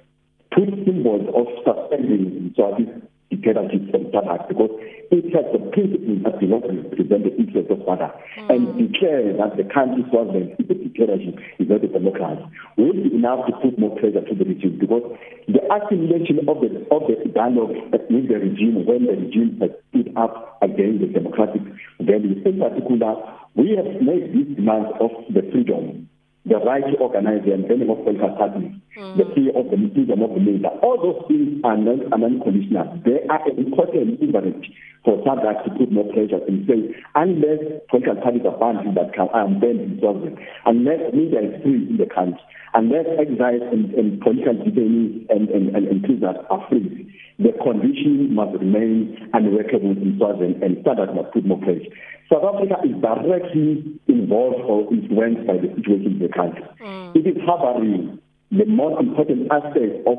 put 0.54 0.68
symbols 0.84 1.26
of 1.34 1.46
suspending 1.64 2.52
so 2.56 2.74
this 2.78 2.88
dictatorship 3.30 3.90
from 3.90 4.04
SADC, 4.12 4.48
because 4.48 4.70
it 5.10 5.26
has 5.34 5.46
the 5.52 5.58
principle 5.74 6.16
that 6.22 6.38
do 6.40 6.46
not 6.46 6.62
represent 6.62 7.24
the 7.24 7.34
interest 7.36 7.70
of 7.70 7.78
SADC, 7.82 8.12
mm. 8.38 8.50
and 8.50 8.62
declare 8.78 9.32
that 9.34 9.56
the 9.56 9.66
country 9.72 10.04
sovereign 10.12 10.54
is 10.58 10.70
a 10.70 10.74
dictatorship, 10.74 11.34
is 11.58 11.68
not 11.68 11.82
a 11.82 11.88
democracy. 11.88 12.44
Will 12.76 12.92
be 12.92 13.10
enough 13.14 13.46
to 13.46 13.52
put 13.58 13.78
more 13.78 13.96
pressure 13.98 14.22
to 14.22 14.34
the 14.34 14.44
regime, 14.44 14.78
because 14.78 15.02
the 15.48 15.60
assimilation 15.66 16.46
of 16.46 16.60
the 16.62 16.70
of 16.94 17.02
the 17.10 17.16
dialogue 17.34 17.74
with 17.90 18.28
the 18.28 18.38
regime 18.38 18.86
when 18.86 19.06
the 19.06 19.16
regime 19.18 19.58
has 19.60 19.70
stood 19.90 20.12
up 20.16 20.58
against 20.62 21.00
the 21.02 21.10
democratic 21.10 21.62
values. 22.00 22.38
In 22.46 22.60
particular, 22.60 23.14
we 23.54 23.74
have 23.76 23.90
made 24.02 24.30
these 24.34 24.56
demands 24.56 24.90
of 25.00 25.10
the 25.32 25.42
freedom 25.50 26.08
the 26.44 26.56
right 26.60 26.84
to 26.84 26.96
organize 27.00 27.40
the 27.44 27.52
unveiling 27.54 27.88
of 27.88 28.04
political 28.04 28.36
parties, 28.36 28.68
mm. 28.98 29.16
the 29.16 29.24
fear 29.32 29.48
of 29.56 29.64
the 29.72 29.80
freedom 29.96 30.20
of 30.20 30.36
the 30.36 30.40
media. 30.40 30.68
All 30.84 31.00
those 31.00 31.24
things 31.24 31.64
are 31.64 31.76
non 31.76 32.12
are 32.12 32.20
non-conditional. 32.20 33.00
They 33.00 33.24
are 33.32 33.40
important 33.56 34.20
leverage 34.20 34.68
for 35.04 35.16
SADC 35.24 35.64
to 35.64 35.70
put 35.72 35.92
more 35.92 36.04
pressure 36.12 36.44
and 36.44 36.68
say, 36.68 36.92
unless 37.14 37.80
political 37.88 38.20
parties 38.20 38.44
are 38.44 38.58
banned 38.60 38.84
in 38.88 38.94
that 38.94 39.16
country, 39.16 39.32
are 39.32 39.48
banned 39.48 39.80
in 39.80 39.96
Swaziland, 40.00 40.36
unless 40.68 41.00
media 41.16 41.40
is 41.48 41.62
free 41.64 41.88
in 41.88 41.96
the 41.96 42.08
country, 42.12 42.40
unless 42.76 43.08
exiles 43.16 43.64
and, 43.72 43.92
and 43.96 44.20
political 44.20 44.52
detainees 44.60 45.24
and, 45.32 45.48
and, 45.48 45.76
and, 45.76 45.88
and 45.88 46.04
prisoners 46.04 46.36
are 46.50 46.60
free, 46.68 47.08
the 47.38 47.52
condition 47.64 48.34
must 48.34 48.52
remain 48.60 49.16
unworkable 49.32 49.96
in 49.96 50.16
Swaziland 50.20 50.62
and 50.62 50.84
SADC 50.84 51.14
must 51.16 51.32
put 51.32 51.44
more 51.44 51.58
pressure. 51.58 51.92
South 52.32 52.42
Africa 52.42 52.80
is 52.82 52.96
directly 53.04 54.00
involved 54.08 54.64
or 54.64 54.88
influenced 54.92 55.46
by 55.46 55.60
the 55.60 55.68
situation 55.76 56.16
in 56.16 56.18
the 56.24 56.32
country. 56.34 56.64
Mm. 56.80 57.16
It 57.16 57.26
is 57.26 57.42
harboring 57.44 58.18
the 58.50 58.66
most 58.66 59.00
important 59.00 59.50
aspect 59.50 60.06
of 60.06 60.18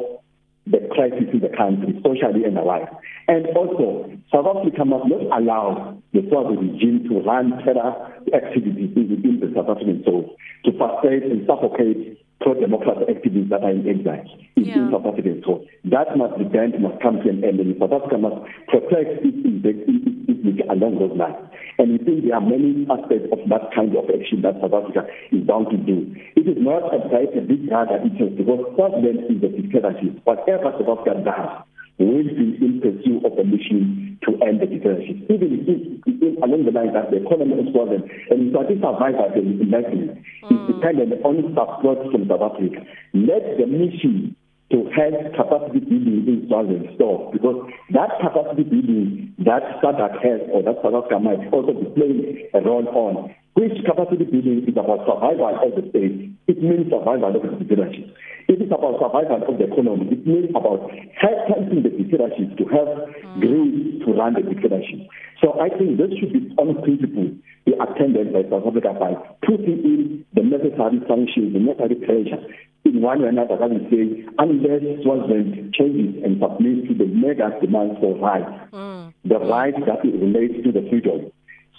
the 0.67 0.81
crisis 0.91 1.29
in 1.31 1.39
the 1.39 1.49
country, 1.55 1.93
socially 2.03 2.43
and 2.43 2.57
otherwise. 2.57 2.89
And 3.27 3.45
also, 3.55 4.09
South 4.33 4.47
Africa 4.49 4.83
must 4.83 5.05
not 5.05 5.39
allow 5.39 5.97
the 6.13 6.25
Swazi 6.29 6.57
regime 6.57 7.05
to 7.09 7.21
run 7.21 7.51
terror 7.63 7.93
activities 8.33 8.89
within 8.95 9.39
the 9.39 9.53
South 9.55 9.69
African 9.69 10.03
soil, 10.03 10.35
to 10.65 10.71
frustrate 10.77 11.23
and 11.23 11.45
suffocate 11.45 12.17
pro-democratic 12.41 13.07
activists 13.07 13.49
that 13.49 13.63
are 13.63 13.71
in 13.71 13.87
exile 13.87 14.25
in, 14.55 14.65
yeah. 14.65 14.91
South 14.91 15.05
African 15.05 15.41
soil. 15.45 15.65
That 15.85 16.17
must 16.17 16.37
be 16.37 16.45
banned, 16.45 16.75
must 16.81 17.01
come 17.01 17.21
to 17.23 17.29
an 17.29 17.43
end, 17.43 17.59
and 17.59 17.75
South 17.79 17.93
Africa 17.93 18.17
must 18.17 18.43
protect 18.67 19.23
its, 19.23 19.63
its 19.63 20.61
along 20.69 20.99
those 20.99 21.15
lines. 21.17 21.39
And 21.77 21.91
we 21.91 21.97
think 21.99 22.23
there 22.23 22.35
are 22.35 22.43
many 22.43 22.87
aspects 22.87 23.27
of 23.31 23.39
that 23.49 23.73
kind 23.75 23.95
of 23.95 24.07
action 24.07 24.41
that 24.43 24.55
South 24.61 24.73
Africa 24.73 25.07
is 25.31 25.43
bound 25.43 25.67
to 25.71 25.77
do. 25.77 26.07
It 26.35 26.47
is 26.47 26.57
not 26.59 26.87
a, 26.93 27.03
a 27.03 27.41
big 27.43 27.67
brother 27.67 27.99
interest 28.03 28.37
because 28.37 28.63
Swaziland 28.75 29.27
is 29.27 29.43
a 29.43 29.51
dictatorship. 29.51 30.21
Whatever 30.23 30.71
South 30.79 30.99
Africa 30.99 31.19
does 31.23 31.51
will 31.97 32.27
be 32.27 32.59
in 32.59 32.81
pursuit 32.83 33.23
of 33.23 33.35
the 33.37 33.43
mission 33.43 34.19
to 34.27 34.35
end 34.43 34.59
the 34.59 34.67
dictatorship. 34.67 35.15
Even 35.31 35.63
if, 35.63 35.79
if, 36.03 36.43
along 36.43 36.65
the 36.65 36.71
line 36.71 36.91
that 36.93 37.11
the 37.11 37.23
economy 37.23 37.55
of 37.55 37.71
Swaziland 37.71 38.03
and 38.29 38.51
Swaziland 38.51 38.83
survival 38.83 39.31
the 39.31 39.41
investment 39.41 40.19
mm. 40.43 40.51
is 40.51 40.61
dependent 40.75 41.13
on 41.23 41.55
support 41.55 41.99
from 42.11 42.27
South 42.27 42.51
Africa. 42.51 42.83
Let 43.13 43.55
the 43.55 43.67
mission 43.67 44.35
to 44.71 44.89
help 44.91 45.15
capacity 45.37 45.79
building 45.79 46.25
in 46.25 46.45
Swaziland 46.49 46.89
stop 46.95 47.31
because 47.31 47.69
that 47.93 48.11
capacity 48.19 48.63
building 48.63 49.33
that 49.45 49.61
SADC 49.79 50.19
has 50.25 50.41
or 50.51 50.63
that 50.63 50.81
South 50.81 51.05
Africa 51.05 51.19
might 51.21 51.47
also 51.53 51.71
be 51.71 51.85
playing 51.93 52.49
a 52.53 52.59
role 52.65 52.87
on. 52.91 53.35
Which 53.53 53.77
capacity 53.85 54.25
building 54.25 54.65
is 54.67 54.75
about 54.75 55.07
survival 55.07 55.55
of 55.63 55.71
the 55.79 55.87
state. 55.89 56.33
It 56.47 56.59
means 56.61 56.91
survival 56.91 57.35
of 57.35 57.41
the 57.45 57.55
dictatorship. 57.63 58.11
It 58.47 58.61
is 58.61 58.69
about 58.69 59.01
survival 59.01 59.41
of 59.41 59.57
the 59.57 59.65
economy. 59.65 60.13
It 60.13 60.27
means 60.27 60.49
about 60.53 60.91
helping 61.17 61.81
the 61.81 61.89
dictatorship 61.89 62.57
to 62.57 62.65
have 62.69 62.89
mm. 62.93 63.41
grace 63.41 64.05
to 64.05 64.13
run 64.13 64.37
the 64.37 64.45
dictatorship. 64.45 65.09
So 65.41 65.59
I 65.59 65.69
think 65.69 65.97
this 65.97 66.13
should 66.19 66.33
be 66.33 66.53
on 66.57 66.81
principle 66.85 67.33
be 67.65 67.73
attended 67.81 68.31
by 68.31 68.45
South 68.49 68.67
Africa 68.67 68.93
by 68.93 69.17
putting 69.41 69.81
in 69.81 70.25
the 70.33 70.43
necessary 70.43 71.01
sanctions, 71.09 71.53
the 71.53 71.59
necessary 71.59 71.95
pressure 71.95 72.41
in 72.85 73.01
one 73.01 73.19
way 73.19 73.25
or 73.25 73.29
another, 73.29 73.57
that 73.57 73.73
is 73.73 73.81
saying, 73.89 74.29
unless 74.37 74.85
Swaziland 75.01 75.73
changes 75.73 76.21
and 76.23 76.37
submits 76.37 76.87
to 76.87 76.93
the 76.93 77.09
mega 77.09 77.49
demands 77.59 77.97
for 77.99 78.13
rights, 78.21 78.53
mm. 78.71 79.13
the 79.25 79.39
rights 79.39 79.81
that 79.89 80.05
relate 80.05 80.63
to 80.63 80.71
the 80.71 80.85
freedom, 80.89 81.31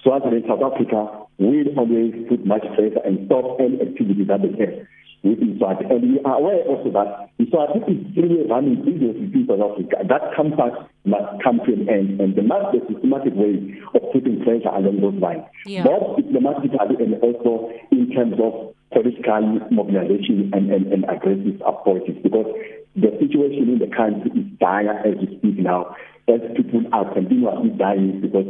Swaziland, 0.02 0.44
South 0.48 0.66
Africa 0.66 1.22
will 1.38 1.70
always 1.78 2.14
put 2.28 2.44
much 2.44 2.66
pressure 2.74 3.02
and 3.06 3.26
stop 3.26 3.60
any 3.60 3.78
activity 3.80 4.24
that 4.26 4.42
they 4.42 4.50
have 4.58 4.86
within 5.28 5.58
Swaziland. 5.58 5.90
And 5.90 6.02
we 6.02 6.20
are 6.24 6.38
aware 6.38 6.62
also 6.66 6.90
that 6.94 7.30
Swaziland 7.50 7.86
is 7.90 8.00
still 8.12 8.46
running 8.48 8.82
business 8.86 9.16
in 9.18 9.46
South 9.48 9.62
Africa. 9.62 9.96
That 10.06 10.34
compact 10.34 10.76
must 11.04 11.42
come 11.42 11.60
to 11.66 11.70
an 11.72 11.88
end, 11.88 12.20
and 12.20 12.34
there 12.34 12.46
must 12.46 12.72
be 12.72 12.78
a 12.78 12.86
systematic 12.86 13.34
way 13.34 13.60
of 13.94 14.02
putting 14.12 14.42
pressure 14.42 14.70
along 14.70 15.00
those 15.02 15.18
lines, 15.20 15.44
yeah. 15.66 15.84
both 15.84 16.16
diplomatically 16.16 16.96
and 16.98 17.14
also 17.22 17.70
in 17.90 18.10
terms 18.10 18.38
of 18.42 18.74
political 18.92 19.60
mobilization 19.70 20.50
and, 20.54 20.70
and, 20.70 20.92
and 20.92 21.04
aggressive 21.10 21.60
approaches 21.66 22.16
because 22.22 22.46
the 22.94 23.10
situation 23.20 23.68
in 23.68 23.78
the 23.78 23.90
country 23.94 24.30
is 24.32 24.46
dire 24.58 24.98
as 25.04 25.14
we 25.20 25.36
speak 25.38 25.58
now, 25.58 25.94
as 26.28 26.40
people 26.56 26.82
are 26.92 27.12
continuously 27.12 27.70
dying 27.76 28.20
because 28.20 28.46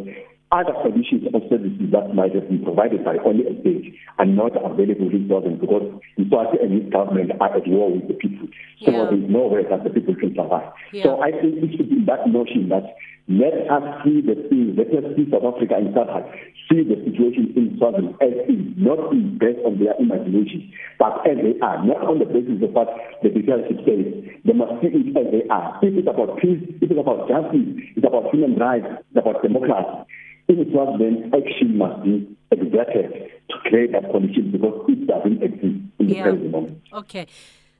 other 0.52 0.74
conditions 0.82 1.26
or 1.34 1.40
services 1.50 1.90
that 1.90 2.14
might 2.14 2.34
have 2.34 2.48
been 2.48 2.62
provided 2.62 3.04
by 3.04 3.18
only 3.26 3.42
a 3.46 3.54
state 3.60 3.98
are 4.18 4.26
not 4.26 4.54
available 4.54 5.10
in 5.10 5.26
Southern 5.26 5.58
because 5.58 5.82
the 6.16 6.24
party 6.30 6.58
and 6.62 6.70
his 6.70 6.86
government 6.92 7.32
are 7.40 7.56
at 7.56 7.66
war 7.66 7.90
with 7.90 8.06
the 8.06 8.14
people. 8.14 8.46
So 8.84 8.92
yeah. 8.94 9.10
there's 9.10 9.26
no 9.26 9.50
way 9.50 9.66
that 9.66 9.82
the 9.82 9.90
people 9.90 10.14
can 10.14 10.34
survive. 10.38 10.70
Yeah. 10.92 11.02
So 11.02 11.20
I 11.20 11.32
think 11.34 11.58
it 11.58 11.76
should 11.76 11.90
be 11.90 12.04
that 12.06 12.30
notion 12.30 12.70
that 12.70 12.94
let 13.26 13.66
us 13.66 13.82
see 14.06 14.22
the 14.22 14.38
things, 14.46 14.78
let 14.78 14.86
us 14.94 15.10
see 15.18 15.26
South 15.34 15.42
Africa 15.42 15.74
and 15.74 15.90
South 15.98 16.06
Africa, 16.14 16.30
see 16.70 16.86
the 16.86 16.94
situation 17.02 17.50
in 17.58 17.74
Southern 17.74 18.14
as 18.22 18.38
is, 18.46 18.70
not 18.78 19.02
based 19.42 19.58
on 19.66 19.82
their 19.82 19.98
imagination, 19.98 20.70
but 20.94 21.26
as 21.26 21.34
they 21.42 21.58
are, 21.58 21.82
not 21.82 22.06
on 22.06 22.22
the 22.22 22.28
basis 22.30 22.62
of 22.62 22.70
what 22.70 22.86
the 23.26 23.34
dictatorship 23.34 23.82
says. 23.82 24.14
They 24.46 24.54
must 24.54 24.78
see 24.78 24.94
it 24.94 25.10
as 25.18 25.26
they 25.34 25.42
are. 25.50 25.74
If 25.82 25.98
it's 25.98 26.06
about 26.06 26.38
peace, 26.38 26.62
if 26.78 26.86
it's 26.86 27.02
about 27.02 27.26
justice, 27.26 27.66
it's 27.98 28.06
about 28.06 28.30
human 28.30 28.54
rights, 28.62 28.86
it's 28.94 29.18
about 29.18 29.42
democracy. 29.42 30.06
In 30.48 30.72
then 30.98 31.32
action 31.34 31.76
must 31.76 32.04
be 32.04 32.36
exerted 32.52 33.30
to 33.50 33.56
create 33.64 33.92
that 33.92 34.10
condition 34.12 34.52
because 34.52 34.84
it 34.88 35.06
doesn't 35.06 35.42
exist 35.42 35.62
in 35.98 36.06
the 36.06 36.14
yeah. 36.14 36.22
present 36.22 36.50
moment. 36.50 36.82
Okay. 36.92 37.26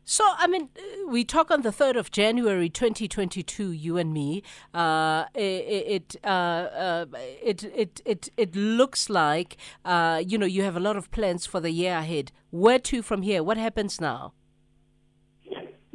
So, 0.09 0.25
I 0.39 0.47
mean, 0.47 0.69
uh, 0.77 1.09
we 1.09 1.25
talk 1.25 1.51
on 1.51 1.63
the 1.63 1.71
3rd 1.71 1.97
of 1.97 2.13
January 2.13 2.69
2022, 2.69 3.73
you 3.73 3.97
and 3.97 4.13
me. 4.13 4.45
Uh, 4.73 5.25
it, 5.35 6.15
uh, 6.23 6.29
uh, 6.29 7.07
it, 7.43 7.65
it, 7.65 8.03
it, 8.05 8.29
it 8.37 8.55
looks 8.55 9.11
like, 9.11 9.57
uh, 9.85 10.23
you 10.25 10.39
know, 10.39 10.47
you 10.47 10.63
have 10.63 10.77
a 10.77 10.81
lot 10.81 10.97
of 10.97 11.11
plans 11.11 11.45
for 11.45 11.59
the 11.59 11.73
year 11.73 11.97
ahead. 11.99 12.31
Where 12.51 12.79
to 12.79 13.03
from 13.03 13.23
here? 13.23 13.43
What 13.43 13.57
happens 13.57 14.01
now? 14.01 14.33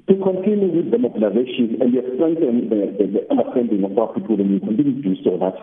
To 0.09 0.13
continue 0.15 0.75
with 0.75 0.91
the 0.91 0.97
mobilization 0.97 1.77
and 1.79 1.93
the 1.93 2.01
strengthening 2.15 2.67
the, 2.67 2.95
the, 2.99 3.11
the 3.13 3.31
understanding 3.31 3.85
of 3.85 3.97
our 3.97 4.13
people, 4.13 4.35
and 4.41 4.51
we 4.51 4.59
continue 4.59 5.01
to 5.01 5.01
do 5.01 5.15
so 5.23 5.37
that 5.37 5.55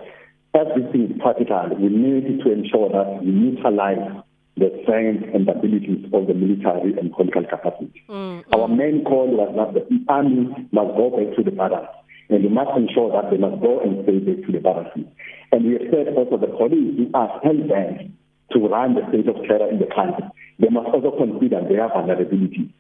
everything 0.55 1.11
is 1.11 1.21
practical. 1.21 1.77
We 1.79 1.89
need 1.89 2.41
to 2.45 2.53
ensure 2.53 2.89
that 2.91 3.21
we 3.23 3.31
neutralize 3.31 4.23
the 4.57 4.71
strength 4.83 5.25
and 5.35 5.49
abilities 5.49 6.05
of 6.13 6.27
the 6.27 6.35
military 6.35 6.99
and 6.99 7.13
political 7.13 7.45
capacity. 7.45 8.03
Mm, 8.09 8.43
Our 8.53 8.69
main 8.69 9.05
call 9.05 9.29
was 9.31 9.55
that 9.55 9.89
the 9.89 10.05
army 10.13 10.51
must 10.73 10.97
go 10.97 11.11
back 11.15 11.37
to 11.37 11.43
the 11.45 11.53
barracks, 11.53 11.95
and 12.29 12.43
we 12.43 12.51
must 12.51 12.71
ensure 12.77 13.13
that 13.13 13.31
they 13.31 13.39
must 13.39 13.63
go 13.63 13.79
and 13.81 14.03
stay 14.03 14.19
back 14.19 14.45
to 14.47 14.53
the 14.53 14.59
barracks. 14.59 14.99
And 15.53 15.65
we 15.65 15.73
have 15.79 15.87
said 15.91 16.15
also 16.17 16.37
the 16.39 16.51
police 16.51 17.07
are 17.15 17.41
hell-bent 17.43 18.11
to 18.53 18.59
run 18.67 18.95
the 18.95 19.07
state 19.11 19.29
of 19.29 19.37
terror 19.47 19.69
in 19.71 19.79
the 19.79 19.87
country. 19.95 20.25
They 20.59 20.69
must 20.71 20.89
also 20.91 21.15
consider 21.17 21.63
their 21.69 21.87
vulnerabilities. 21.89 22.73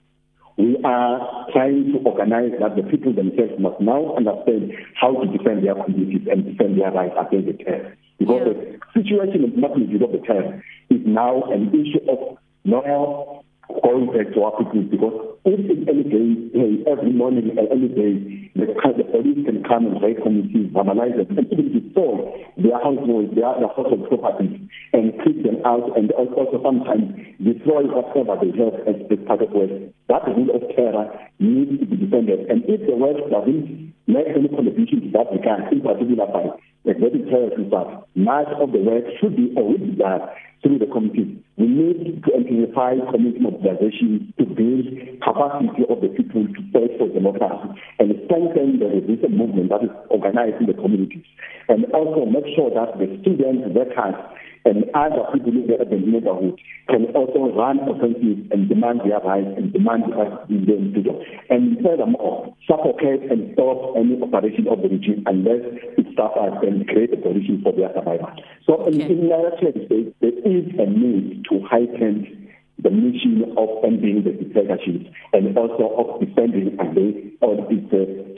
We 0.58 0.76
are 0.84 1.46
trying 1.52 1.92
to 1.92 1.98
organize 2.04 2.50
that 2.58 2.74
the 2.74 2.82
people 2.82 3.14
themselves 3.14 3.52
must 3.58 3.80
now 3.80 4.16
understand 4.16 4.72
how 4.94 5.14
to 5.14 5.26
defend 5.30 5.64
their 5.64 5.74
communities 5.74 6.26
and 6.28 6.44
defend 6.44 6.80
their 6.80 6.90
rights 6.90 7.14
against 7.14 7.46
the 7.46 7.64
terror. 7.64 7.96
Because 8.18 8.42
yeah. 8.44 8.78
the 8.94 9.02
situation 9.02 9.44
in 9.44 9.60
magnitude 9.60 10.02
of 10.02 10.10
the 10.10 10.18
terror 10.26 10.62
is 10.90 11.00
now 11.06 11.42
an 11.44 11.68
issue 11.70 12.02
of 12.10 12.38
now 12.64 13.44
going 13.68 14.06
back 14.08 14.32
to 14.34 14.42
our 14.42 14.56
people 14.58 14.82
because 14.90 15.38
if 15.44 15.88
any 15.88 16.04
day, 16.04 16.84
every 16.90 17.12
morning 17.12 17.52
and 17.52 17.68
every 17.68 17.88
day, 17.88 18.48
the, 18.56 18.66
the 18.68 19.04
police 19.04 19.44
can 19.44 19.62
come 19.64 19.86
and 19.86 20.02
raid 20.02 20.20
communities, 20.22 20.72
vandalize 20.72 21.16
them, 21.16 21.38
and 21.38 21.46
even 21.52 21.72
destroy 21.72 22.26
their 22.56 22.76
households, 22.80 23.32
their, 23.36 23.48
their 23.60 23.72
household 23.72 24.08
properties, 24.08 24.60
and 24.92 25.12
kick 25.24 25.40
them 25.44 25.60
out, 25.64 25.96
and 25.96 26.10
also 26.12 26.60
sometimes 26.60 27.12
destroy 27.40 27.84
whatever 27.88 28.34
they 28.40 28.52
have 28.56 28.76
as, 28.88 28.98
part 29.28 29.40
of 29.40 29.52
West. 29.52 29.92
That 30.08 30.24
rule 30.26 30.52
of 30.52 30.64
terror 30.74 31.06
needs 31.38 31.80
to 31.80 31.86
be 31.86 31.96
defended. 31.96 32.48
And 32.48 32.64
if 32.66 32.82
the 32.88 32.96
West 32.96 33.24
doesn't 33.30 33.94
make 34.08 34.28
any 34.32 34.48
contribution 34.48 35.06
to 35.06 35.10
that 35.16 35.28
regard, 35.32 35.72
in 35.72 35.80
particular 35.84 36.26
by 36.26 36.50
exerting 36.88 37.28
terror 37.28 37.52
and 37.52 37.68
stuff, 37.68 38.04
much 38.16 38.48
of 38.58 38.72
the 38.72 38.80
work 38.80 39.04
should 39.20 39.36
be 39.36 39.52
or 39.56 39.64
will 39.64 39.92
done 39.96 40.28
through 40.62 40.78
the 40.78 40.86
communities. 40.86 41.38
We 41.56 41.66
need 41.66 42.22
to 42.24 42.30
amplify 42.34 42.98
community 43.10 43.40
mobilization 43.40 44.32
to 44.38 44.44
build 44.46 44.86
capacity 45.22 45.82
of 45.90 46.00
the 46.00 46.08
people 46.14 46.46
to 46.46 46.60
fight 46.72 46.94
for 46.98 47.08
democracy 47.08 47.78
and 47.98 48.14
strengthen 48.26 48.78
the 48.78 48.86
resistance 48.86 49.34
movement 49.34 49.70
that 49.70 49.82
is 49.82 49.90
organized 50.10 50.60
in 50.60 50.66
the 50.66 50.74
communities. 50.74 51.26
And 51.68 51.84
also 51.92 52.26
make 52.26 52.46
sure 52.54 52.70
that 52.70 52.98
the 52.98 53.06
students, 53.22 53.74
workers, 53.74 54.16
and 54.64 54.84
other 54.94 55.24
people 55.32 55.52
in 55.52 55.66
the 55.66 55.80
urban 55.80 56.10
neighborhood 56.10 56.60
can 56.88 57.06
also 57.14 57.54
run 57.54 57.78
offensives 57.88 58.44
and 58.50 58.68
demand 58.68 59.00
their 59.04 59.20
rights 59.20 59.48
and 59.56 59.72
demand 59.72 60.04
the 60.04 60.16
rights 60.16 60.44
in 60.48 60.66
the 60.66 60.76
individual. 60.76 61.24
And 61.48 61.78
furthermore, 61.82 62.54
suffocate 62.66 63.30
and 63.30 63.54
stop 63.54 63.96
any 63.96 64.20
operation 64.20 64.68
of 64.68 64.82
the 64.82 64.88
regime 64.88 65.24
unless 65.26 65.62
it 65.96 66.06
suffers 66.16 66.58
and 66.62 66.86
create 66.88 67.12
a 67.14 67.20
condition 67.20 67.60
for 67.62 67.72
their 67.72 67.92
survival. 67.94 68.28
So 68.66 68.84
okay. 68.88 69.08
in, 69.08 69.30
in 69.30 69.86
States, 69.88 70.12
there 70.20 70.36
is 70.48 70.64
a 70.80 70.86
need 70.88 71.44
to 71.50 71.60
heighten 71.68 72.48
the 72.82 72.90
mission 72.90 73.54
of 73.58 73.68
ending 73.84 74.22
the 74.24 74.32
dictatorship 74.32 75.12
and 75.32 75.56
also 75.58 75.92
of 75.98 76.20
defending 76.20 76.78
against 76.78 77.36
all 77.42 77.66
its 77.68 77.90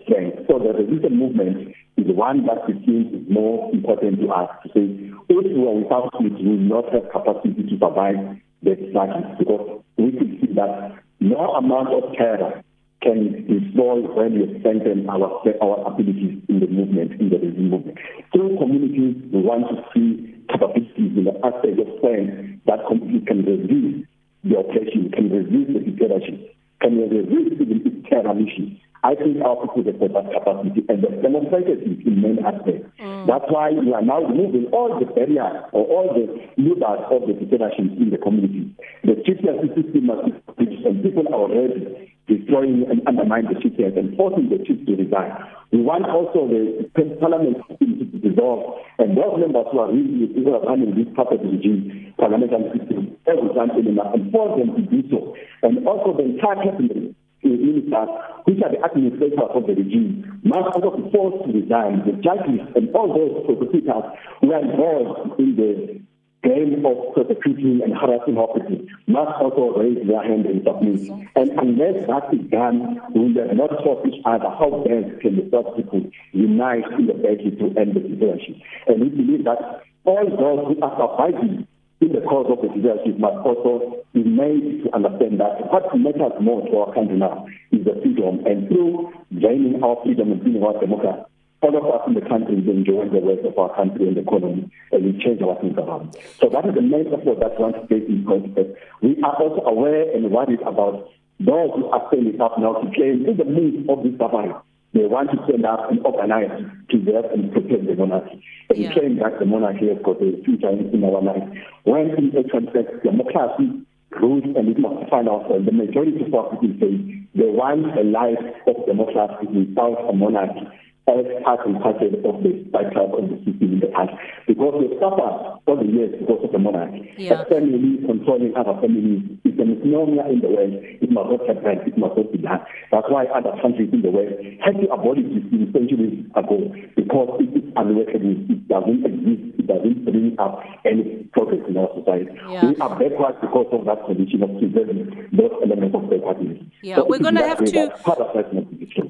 strength. 0.05 0.39
So 0.49 0.59
the 0.59 0.73
resistance 0.73 1.13
movement 1.13 1.77
is 1.97 2.07
one 2.17 2.47
that 2.47 2.65
seems 2.87 3.29
more 3.29 3.71
important 3.73 4.21
to 4.21 4.29
us 4.33 4.49
to 4.65 4.69
say, 4.73 4.87
if 5.29 5.45
we 5.45 5.63
are 5.63 5.77
without 5.77 6.11
it, 6.21 6.33
we 6.41 6.57
will 6.57 6.83
not 6.83 6.93
have 6.93 7.13
capacity 7.13 7.69
to 7.69 7.79
survive 7.79 8.17
the 8.63 8.77
crisis 8.93 9.29
because 9.39 9.83
we 9.99 10.13
can 10.13 10.39
see 10.41 10.53
that 10.55 10.99
no 11.21 11.53
amount 11.55 11.93
of 11.93 12.17
terror 12.17 12.63
can 13.03 13.45
destroy 13.49 14.01
when 14.13 14.41
we 14.41 14.61
strengthen 14.61 15.09
our, 15.09 15.41
our 15.63 15.93
abilities 15.93 16.41
in 16.49 16.61
the 16.61 16.67
movement, 16.67 17.13
in 17.21 17.31
the 17.31 17.37
resistance 17.37 17.71
movement. 17.71 17.99
Through 18.33 18.57
communities, 18.59 19.17
we 19.33 19.41
want 19.41 19.69
to 19.69 19.85
see 19.93 20.30
capabilities 20.61 21.17
in 21.17 21.25
the 21.25 21.35
aspect 21.41 21.81
of 21.81 21.89
strength 21.99 22.61
that 22.67 22.85
communities 22.87 23.25
can 23.27 23.45
resist 23.45 24.09
the 24.45 24.59
oppression, 24.61 25.11
can 25.13 25.31
resist 25.33 25.73
the 25.73 25.81
dictatorship, 25.81 26.55
can 26.81 26.97
resist 27.01 27.59
the 27.59 28.09
terror 28.09 28.35
mission. 28.35 28.81
I 29.03 29.15
think 29.15 29.41
our 29.41 29.57
people 29.65 29.89
have 29.89 30.13
that 30.13 30.29
capacity 30.29 30.85
and 30.89 31.01
they've 31.01 31.23
demonstrated 31.25 31.81
it 31.81 32.05
in 32.05 32.21
many 32.21 32.37
aspects. 32.45 32.85
Mm. 33.01 33.27
That's 33.27 33.49
why 33.49 33.73
we 33.73 33.95
are 33.97 34.05
now 34.05 34.21
removing 34.21 34.69
all 34.77 34.93
the 35.01 35.09
barriers 35.09 35.65
or 35.73 35.89
all 35.89 36.13
the 36.13 36.29
levers 36.61 37.01
of 37.09 37.25
the 37.25 37.33
dictatorship 37.33 37.97
in 37.97 38.13
the 38.13 38.19
community. 38.21 38.77
The 39.05 39.17
chief 39.25 39.41
justice 39.41 39.73
system 39.73 40.05
must 40.05 40.29
be 40.61 40.69
and 40.85 41.03
people 41.03 41.25
are 41.33 41.49
already 41.49 42.10
destroying 42.31 42.87
and 42.87 43.03
undermining 43.11 43.51
the 43.51 43.59
chief 43.59 43.75
and 43.77 44.15
forcing 44.17 44.47
the 44.49 44.63
chief 44.63 44.79
to 44.87 44.95
resign. 44.95 45.35
We 45.75 45.83
want 45.83 46.07
also 46.07 46.47
the 46.47 46.87
parliament 47.19 47.59
to 47.67 47.75
be 47.83 48.07
dissolved 48.23 48.87
and 49.03 49.19
those 49.19 49.43
members 49.43 49.67
who 49.75 49.79
are 49.83 49.91
really 49.91 50.31
who 50.31 50.55
are 50.55 50.63
running 50.63 50.95
this 50.95 51.11
puppet 51.19 51.43
regime, 51.43 52.15
parliamentary 52.19 52.79
system, 52.79 53.19
every 53.27 53.51
time 53.55 53.75
and 53.75 54.33
force 54.33 54.55
them 54.59 54.71
to 54.79 54.83
do 54.87 55.03
so. 55.11 55.35
And 55.63 55.87
also 55.87 56.15
the 56.17 56.39
entire 56.39 56.63
cabinet 56.63 57.15
ministers, 57.43 58.09
which 58.45 58.61
are 58.63 58.71
the 58.71 58.81
administrators 58.85 59.51
of 59.55 59.67
the 59.67 59.75
regime, 59.75 60.41
must 60.45 60.77
also 60.77 60.97
be 60.97 61.11
forced 61.11 61.45
to 61.47 61.51
resign. 61.53 62.03
The 62.07 62.15
judges 62.23 62.61
and 62.77 62.95
all 62.95 63.11
those 63.11 63.47
prosecutors 63.47 64.05
who 64.41 64.53
are 64.53 64.63
involved 64.63 65.41
in 65.41 65.57
the 65.57 66.01
game 66.43 66.87
of 66.87 67.15
persecuting 67.15 67.81
and 67.83 67.93
harassing 67.93 68.37
officers 68.37 68.89
must 69.07 69.33
also 69.41 69.77
raise 69.79 70.07
their 70.07 70.23
hand 70.23 70.47
and 70.47 70.65
submit. 70.65 71.01
And 71.37 71.51
unless 71.59 72.07
that 72.09 72.33
is 72.33 72.49
done, 72.51 73.01
we 73.15 73.33
will 73.33 73.55
not 73.55 73.71
talk 73.85 74.07
each 74.07 74.23
other 74.25 74.49
how 74.49 74.85
best 74.87 75.21
can 75.21 75.37
the 75.37 75.49
South 75.53 75.77
people 75.77 76.09
unite 76.33 76.89
in 76.99 77.07
the 77.07 77.15
battle 77.15 77.53
to 77.53 77.67
end 77.79 77.95
the 77.95 78.03
situation. 78.09 78.61
And 78.87 79.01
we 79.01 79.09
believe 79.11 79.45
that 79.45 79.85
all 80.05 80.25
those 80.25 80.65
who 80.69 80.81
are 80.81 80.97
surviving 80.97 81.67
in 82.01 82.13
the 82.13 82.21
cause 82.23 82.49
of 82.49 82.65
the 82.65 82.73
leadership 82.75 83.19
must 83.19 83.37
also 83.45 84.01
be 84.15 84.25
made 84.25 84.85
to 84.85 84.95
understand 84.95 85.39
that 85.41 85.61
what 85.71 85.85
matters 85.97 86.33
more 86.41 86.65
to 86.67 86.77
our 86.79 86.95
country 86.95 87.17
now 87.17 87.47
is 87.73 87.85
the 87.85 87.93
freedom. 88.01 88.41
And 88.47 88.69
through 88.69 89.13
gaining 89.39 89.83
our 89.85 90.01
freedom 90.03 90.33
and 90.33 90.43
being 90.43 90.63
our 90.65 90.81
democrat, 90.81 91.30
all 91.63 91.77
of 91.77 91.85
us 91.85 92.03
in 92.07 92.15
the 92.15 92.25
country 92.25 92.57
will 92.57 92.73
enjoy 92.73 93.09
the 93.09 93.21
rest 93.21 93.45
of 93.45 93.57
our 93.59 93.75
country 93.77 94.09
and 94.09 94.17
the 94.17 94.23
economy 94.23 94.71
and 94.93 95.05
we 95.05 95.13
change 95.23 95.43
our 95.43 95.61
things 95.61 95.77
around. 95.77 96.17
So 96.41 96.49
that 96.49 96.65
is 96.65 96.75
the 96.75 96.83
main 96.83 97.07
effort 97.13 97.41
that 97.41 97.61
one 97.61 97.75
state 97.87 98.09
is 98.09 98.25
going 98.25 98.55
to. 98.55 98.75
We 99.03 99.21
are 99.23 99.37
also 99.37 99.63
aware 99.67 100.11
and 100.15 100.31
worried 100.31 100.63
about 100.63 101.09
those 101.39 101.71
who 101.77 101.87
are 101.91 102.05
standing 102.09 102.41
up 102.41 102.59
now 102.59 102.81
to 102.81 102.91
claim 102.95 103.27
in 103.29 103.37
the 103.37 103.45
midst 103.45 103.89
of 103.89 104.03
this 104.03 104.17
survival 104.17 104.65
they 104.93 105.07
want 105.07 105.31
to 105.31 105.39
stand 105.47 105.65
up 105.65 105.91
and 105.91 106.05
organize 106.05 106.51
to 106.91 106.99
preserve 106.99 107.31
and 107.31 107.53
protect 107.53 107.87
the 107.87 107.95
monarchy. 107.95 108.43
And 108.71 108.79
yeah. 108.79 108.93
claim 108.93 109.19
that 109.19 109.39
the 109.39 109.47
monarchy 109.47 109.87
has 109.89 109.99
got 110.03 110.19
a 110.19 110.43
future 110.43 110.69
in 110.69 111.05
our 111.05 111.23
life. 111.23 111.47
When 111.85 112.11
in 112.19 112.35
actual 112.35 112.67
fact, 112.75 113.05
democracy 113.05 113.87
rules 114.19 114.43
and 114.57 114.69
it 114.69 114.79
must 114.79 115.09
find 115.09 115.29
out 115.29 115.47
the 115.47 115.71
majority 115.71 116.27
of 116.27 116.35
our 116.35 116.51
people 116.59 116.75
say 116.83 117.23
they 117.39 117.47
want 117.47 117.87
a 117.97 118.03
life 118.03 118.43
of 118.67 118.85
democracy 118.87 119.47
without 119.47 120.11
a 120.11 120.13
monarchy 120.13 120.67
as 121.11 121.27
part 121.45 121.67
and 121.67 121.81
parcel 121.81 122.09
of 122.25 122.43
the 122.43 122.65
cycle 122.73 123.19
of 123.19 123.29
the 123.29 123.37
system 123.45 123.75
in 123.75 123.81
the 123.81 123.87
past. 123.89 124.13
Because 124.51 124.83
they 124.83 124.91
suffer 124.99 125.31
all 125.63 125.79
the 125.79 125.87
years 125.87 126.11
because 126.19 126.43
of 126.43 126.51
the 126.51 126.59
monarchy. 126.59 127.07
Yeah. 127.17 127.43
A 127.43 127.45
family 127.47 128.03
controlling 128.03 128.51
other 128.59 128.75
families 128.83 129.39
is 129.47 129.55
a 129.55 129.65
misnomer 129.65 130.27
in 130.27 130.43
the 130.43 130.51
West. 130.51 130.75
It 130.99 131.11
must 131.15 131.31
not 131.31 131.47
happen. 131.47 131.87
It 131.87 131.95
must 131.95 132.19
not 132.19 132.33
be 132.35 132.39
done. 132.43 132.67
That's 132.91 133.07
why 133.07 133.31
other 133.31 133.55
countries 133.63 133.95
in 133.95 134.03
the 134.03 134.11
West 134.11 134.35
had 134.59 134.75
to 134.83 134.91
abolish 134.91 135.31
this 135.55 135.71
centuries 135.71 136.27
ago 136.35 136.59
because 136.97 137.39
it 137.47 137.55
is 137.55 137.67
unworkable. 137.79 138.35
It 138.51 138.67
doesn't 138.67 139.07
exist. 139.07 139.63
It 139.63 139.67
doesn't 139.71 140.05
bring 140.05 140.35
up 140.39 140.67
any 140.85 141.31
progress 141.33 141.63
in 141.69 141.77
our 141.77 141.89
society. 141.95 142.35
Yeah. 142.51 142.67
We 142.67 142.77
are 142.83 142.91
backwards 142.99 143.39
because 143.41 143.71
of 143.71 143.87
that 143.87 144.05
condition 144.07 144.43
of 144.43 144.51
preserving 144.59 145.31
those 145.31 145.55
elements 145.63 145.95
of 145.95 146.11
backwardness. 146.11 146.59
Yeah, 146.83 146.97
so 146.97 147.07
we're 147.07 147.19
going 147.19 147.37
to 147.37 147.47
have 147.47 147.63
to. 147.63 147.95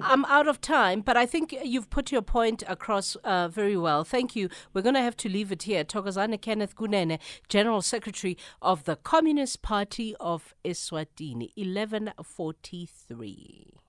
I'm 0.03 0.25
out 0.27 0.49
of 0.49 0.61
time, 0.61 1.01
but 1.01 1.17
I 1.17 1.25
think 1.27 1.55
you've 1.65 1.89
put 1.89 2.13
your 2.13 2.23
point 2.23 2.63
across 2.69 3.17
uh, 3.17 3.49
very 3.49 3.77
well. 3.77 4.05
Thank 4.05 4.37
you. 4.37 4.49
We're 4.75 4.83
going 4.83 4.95
to 4.95 5.03
have 5.03 5.17
to 5.19 5.29
leave 5.31 5.53
it 5.53 5.65
here. 5.65 5.85
Thokozani 5.85 6.41
Kenneth 6.41 6.75
Kunene, 6.77 7.19
General 7.49 7.83
Secretary 7.83 8.39
of 8.61 8.85
the 8.85 8.97
Communist 8.97 9.63
Party 9.63 10.17
of 10.21 10.55
Eswatini, 10.65 11.51
1143. 11.57 13.80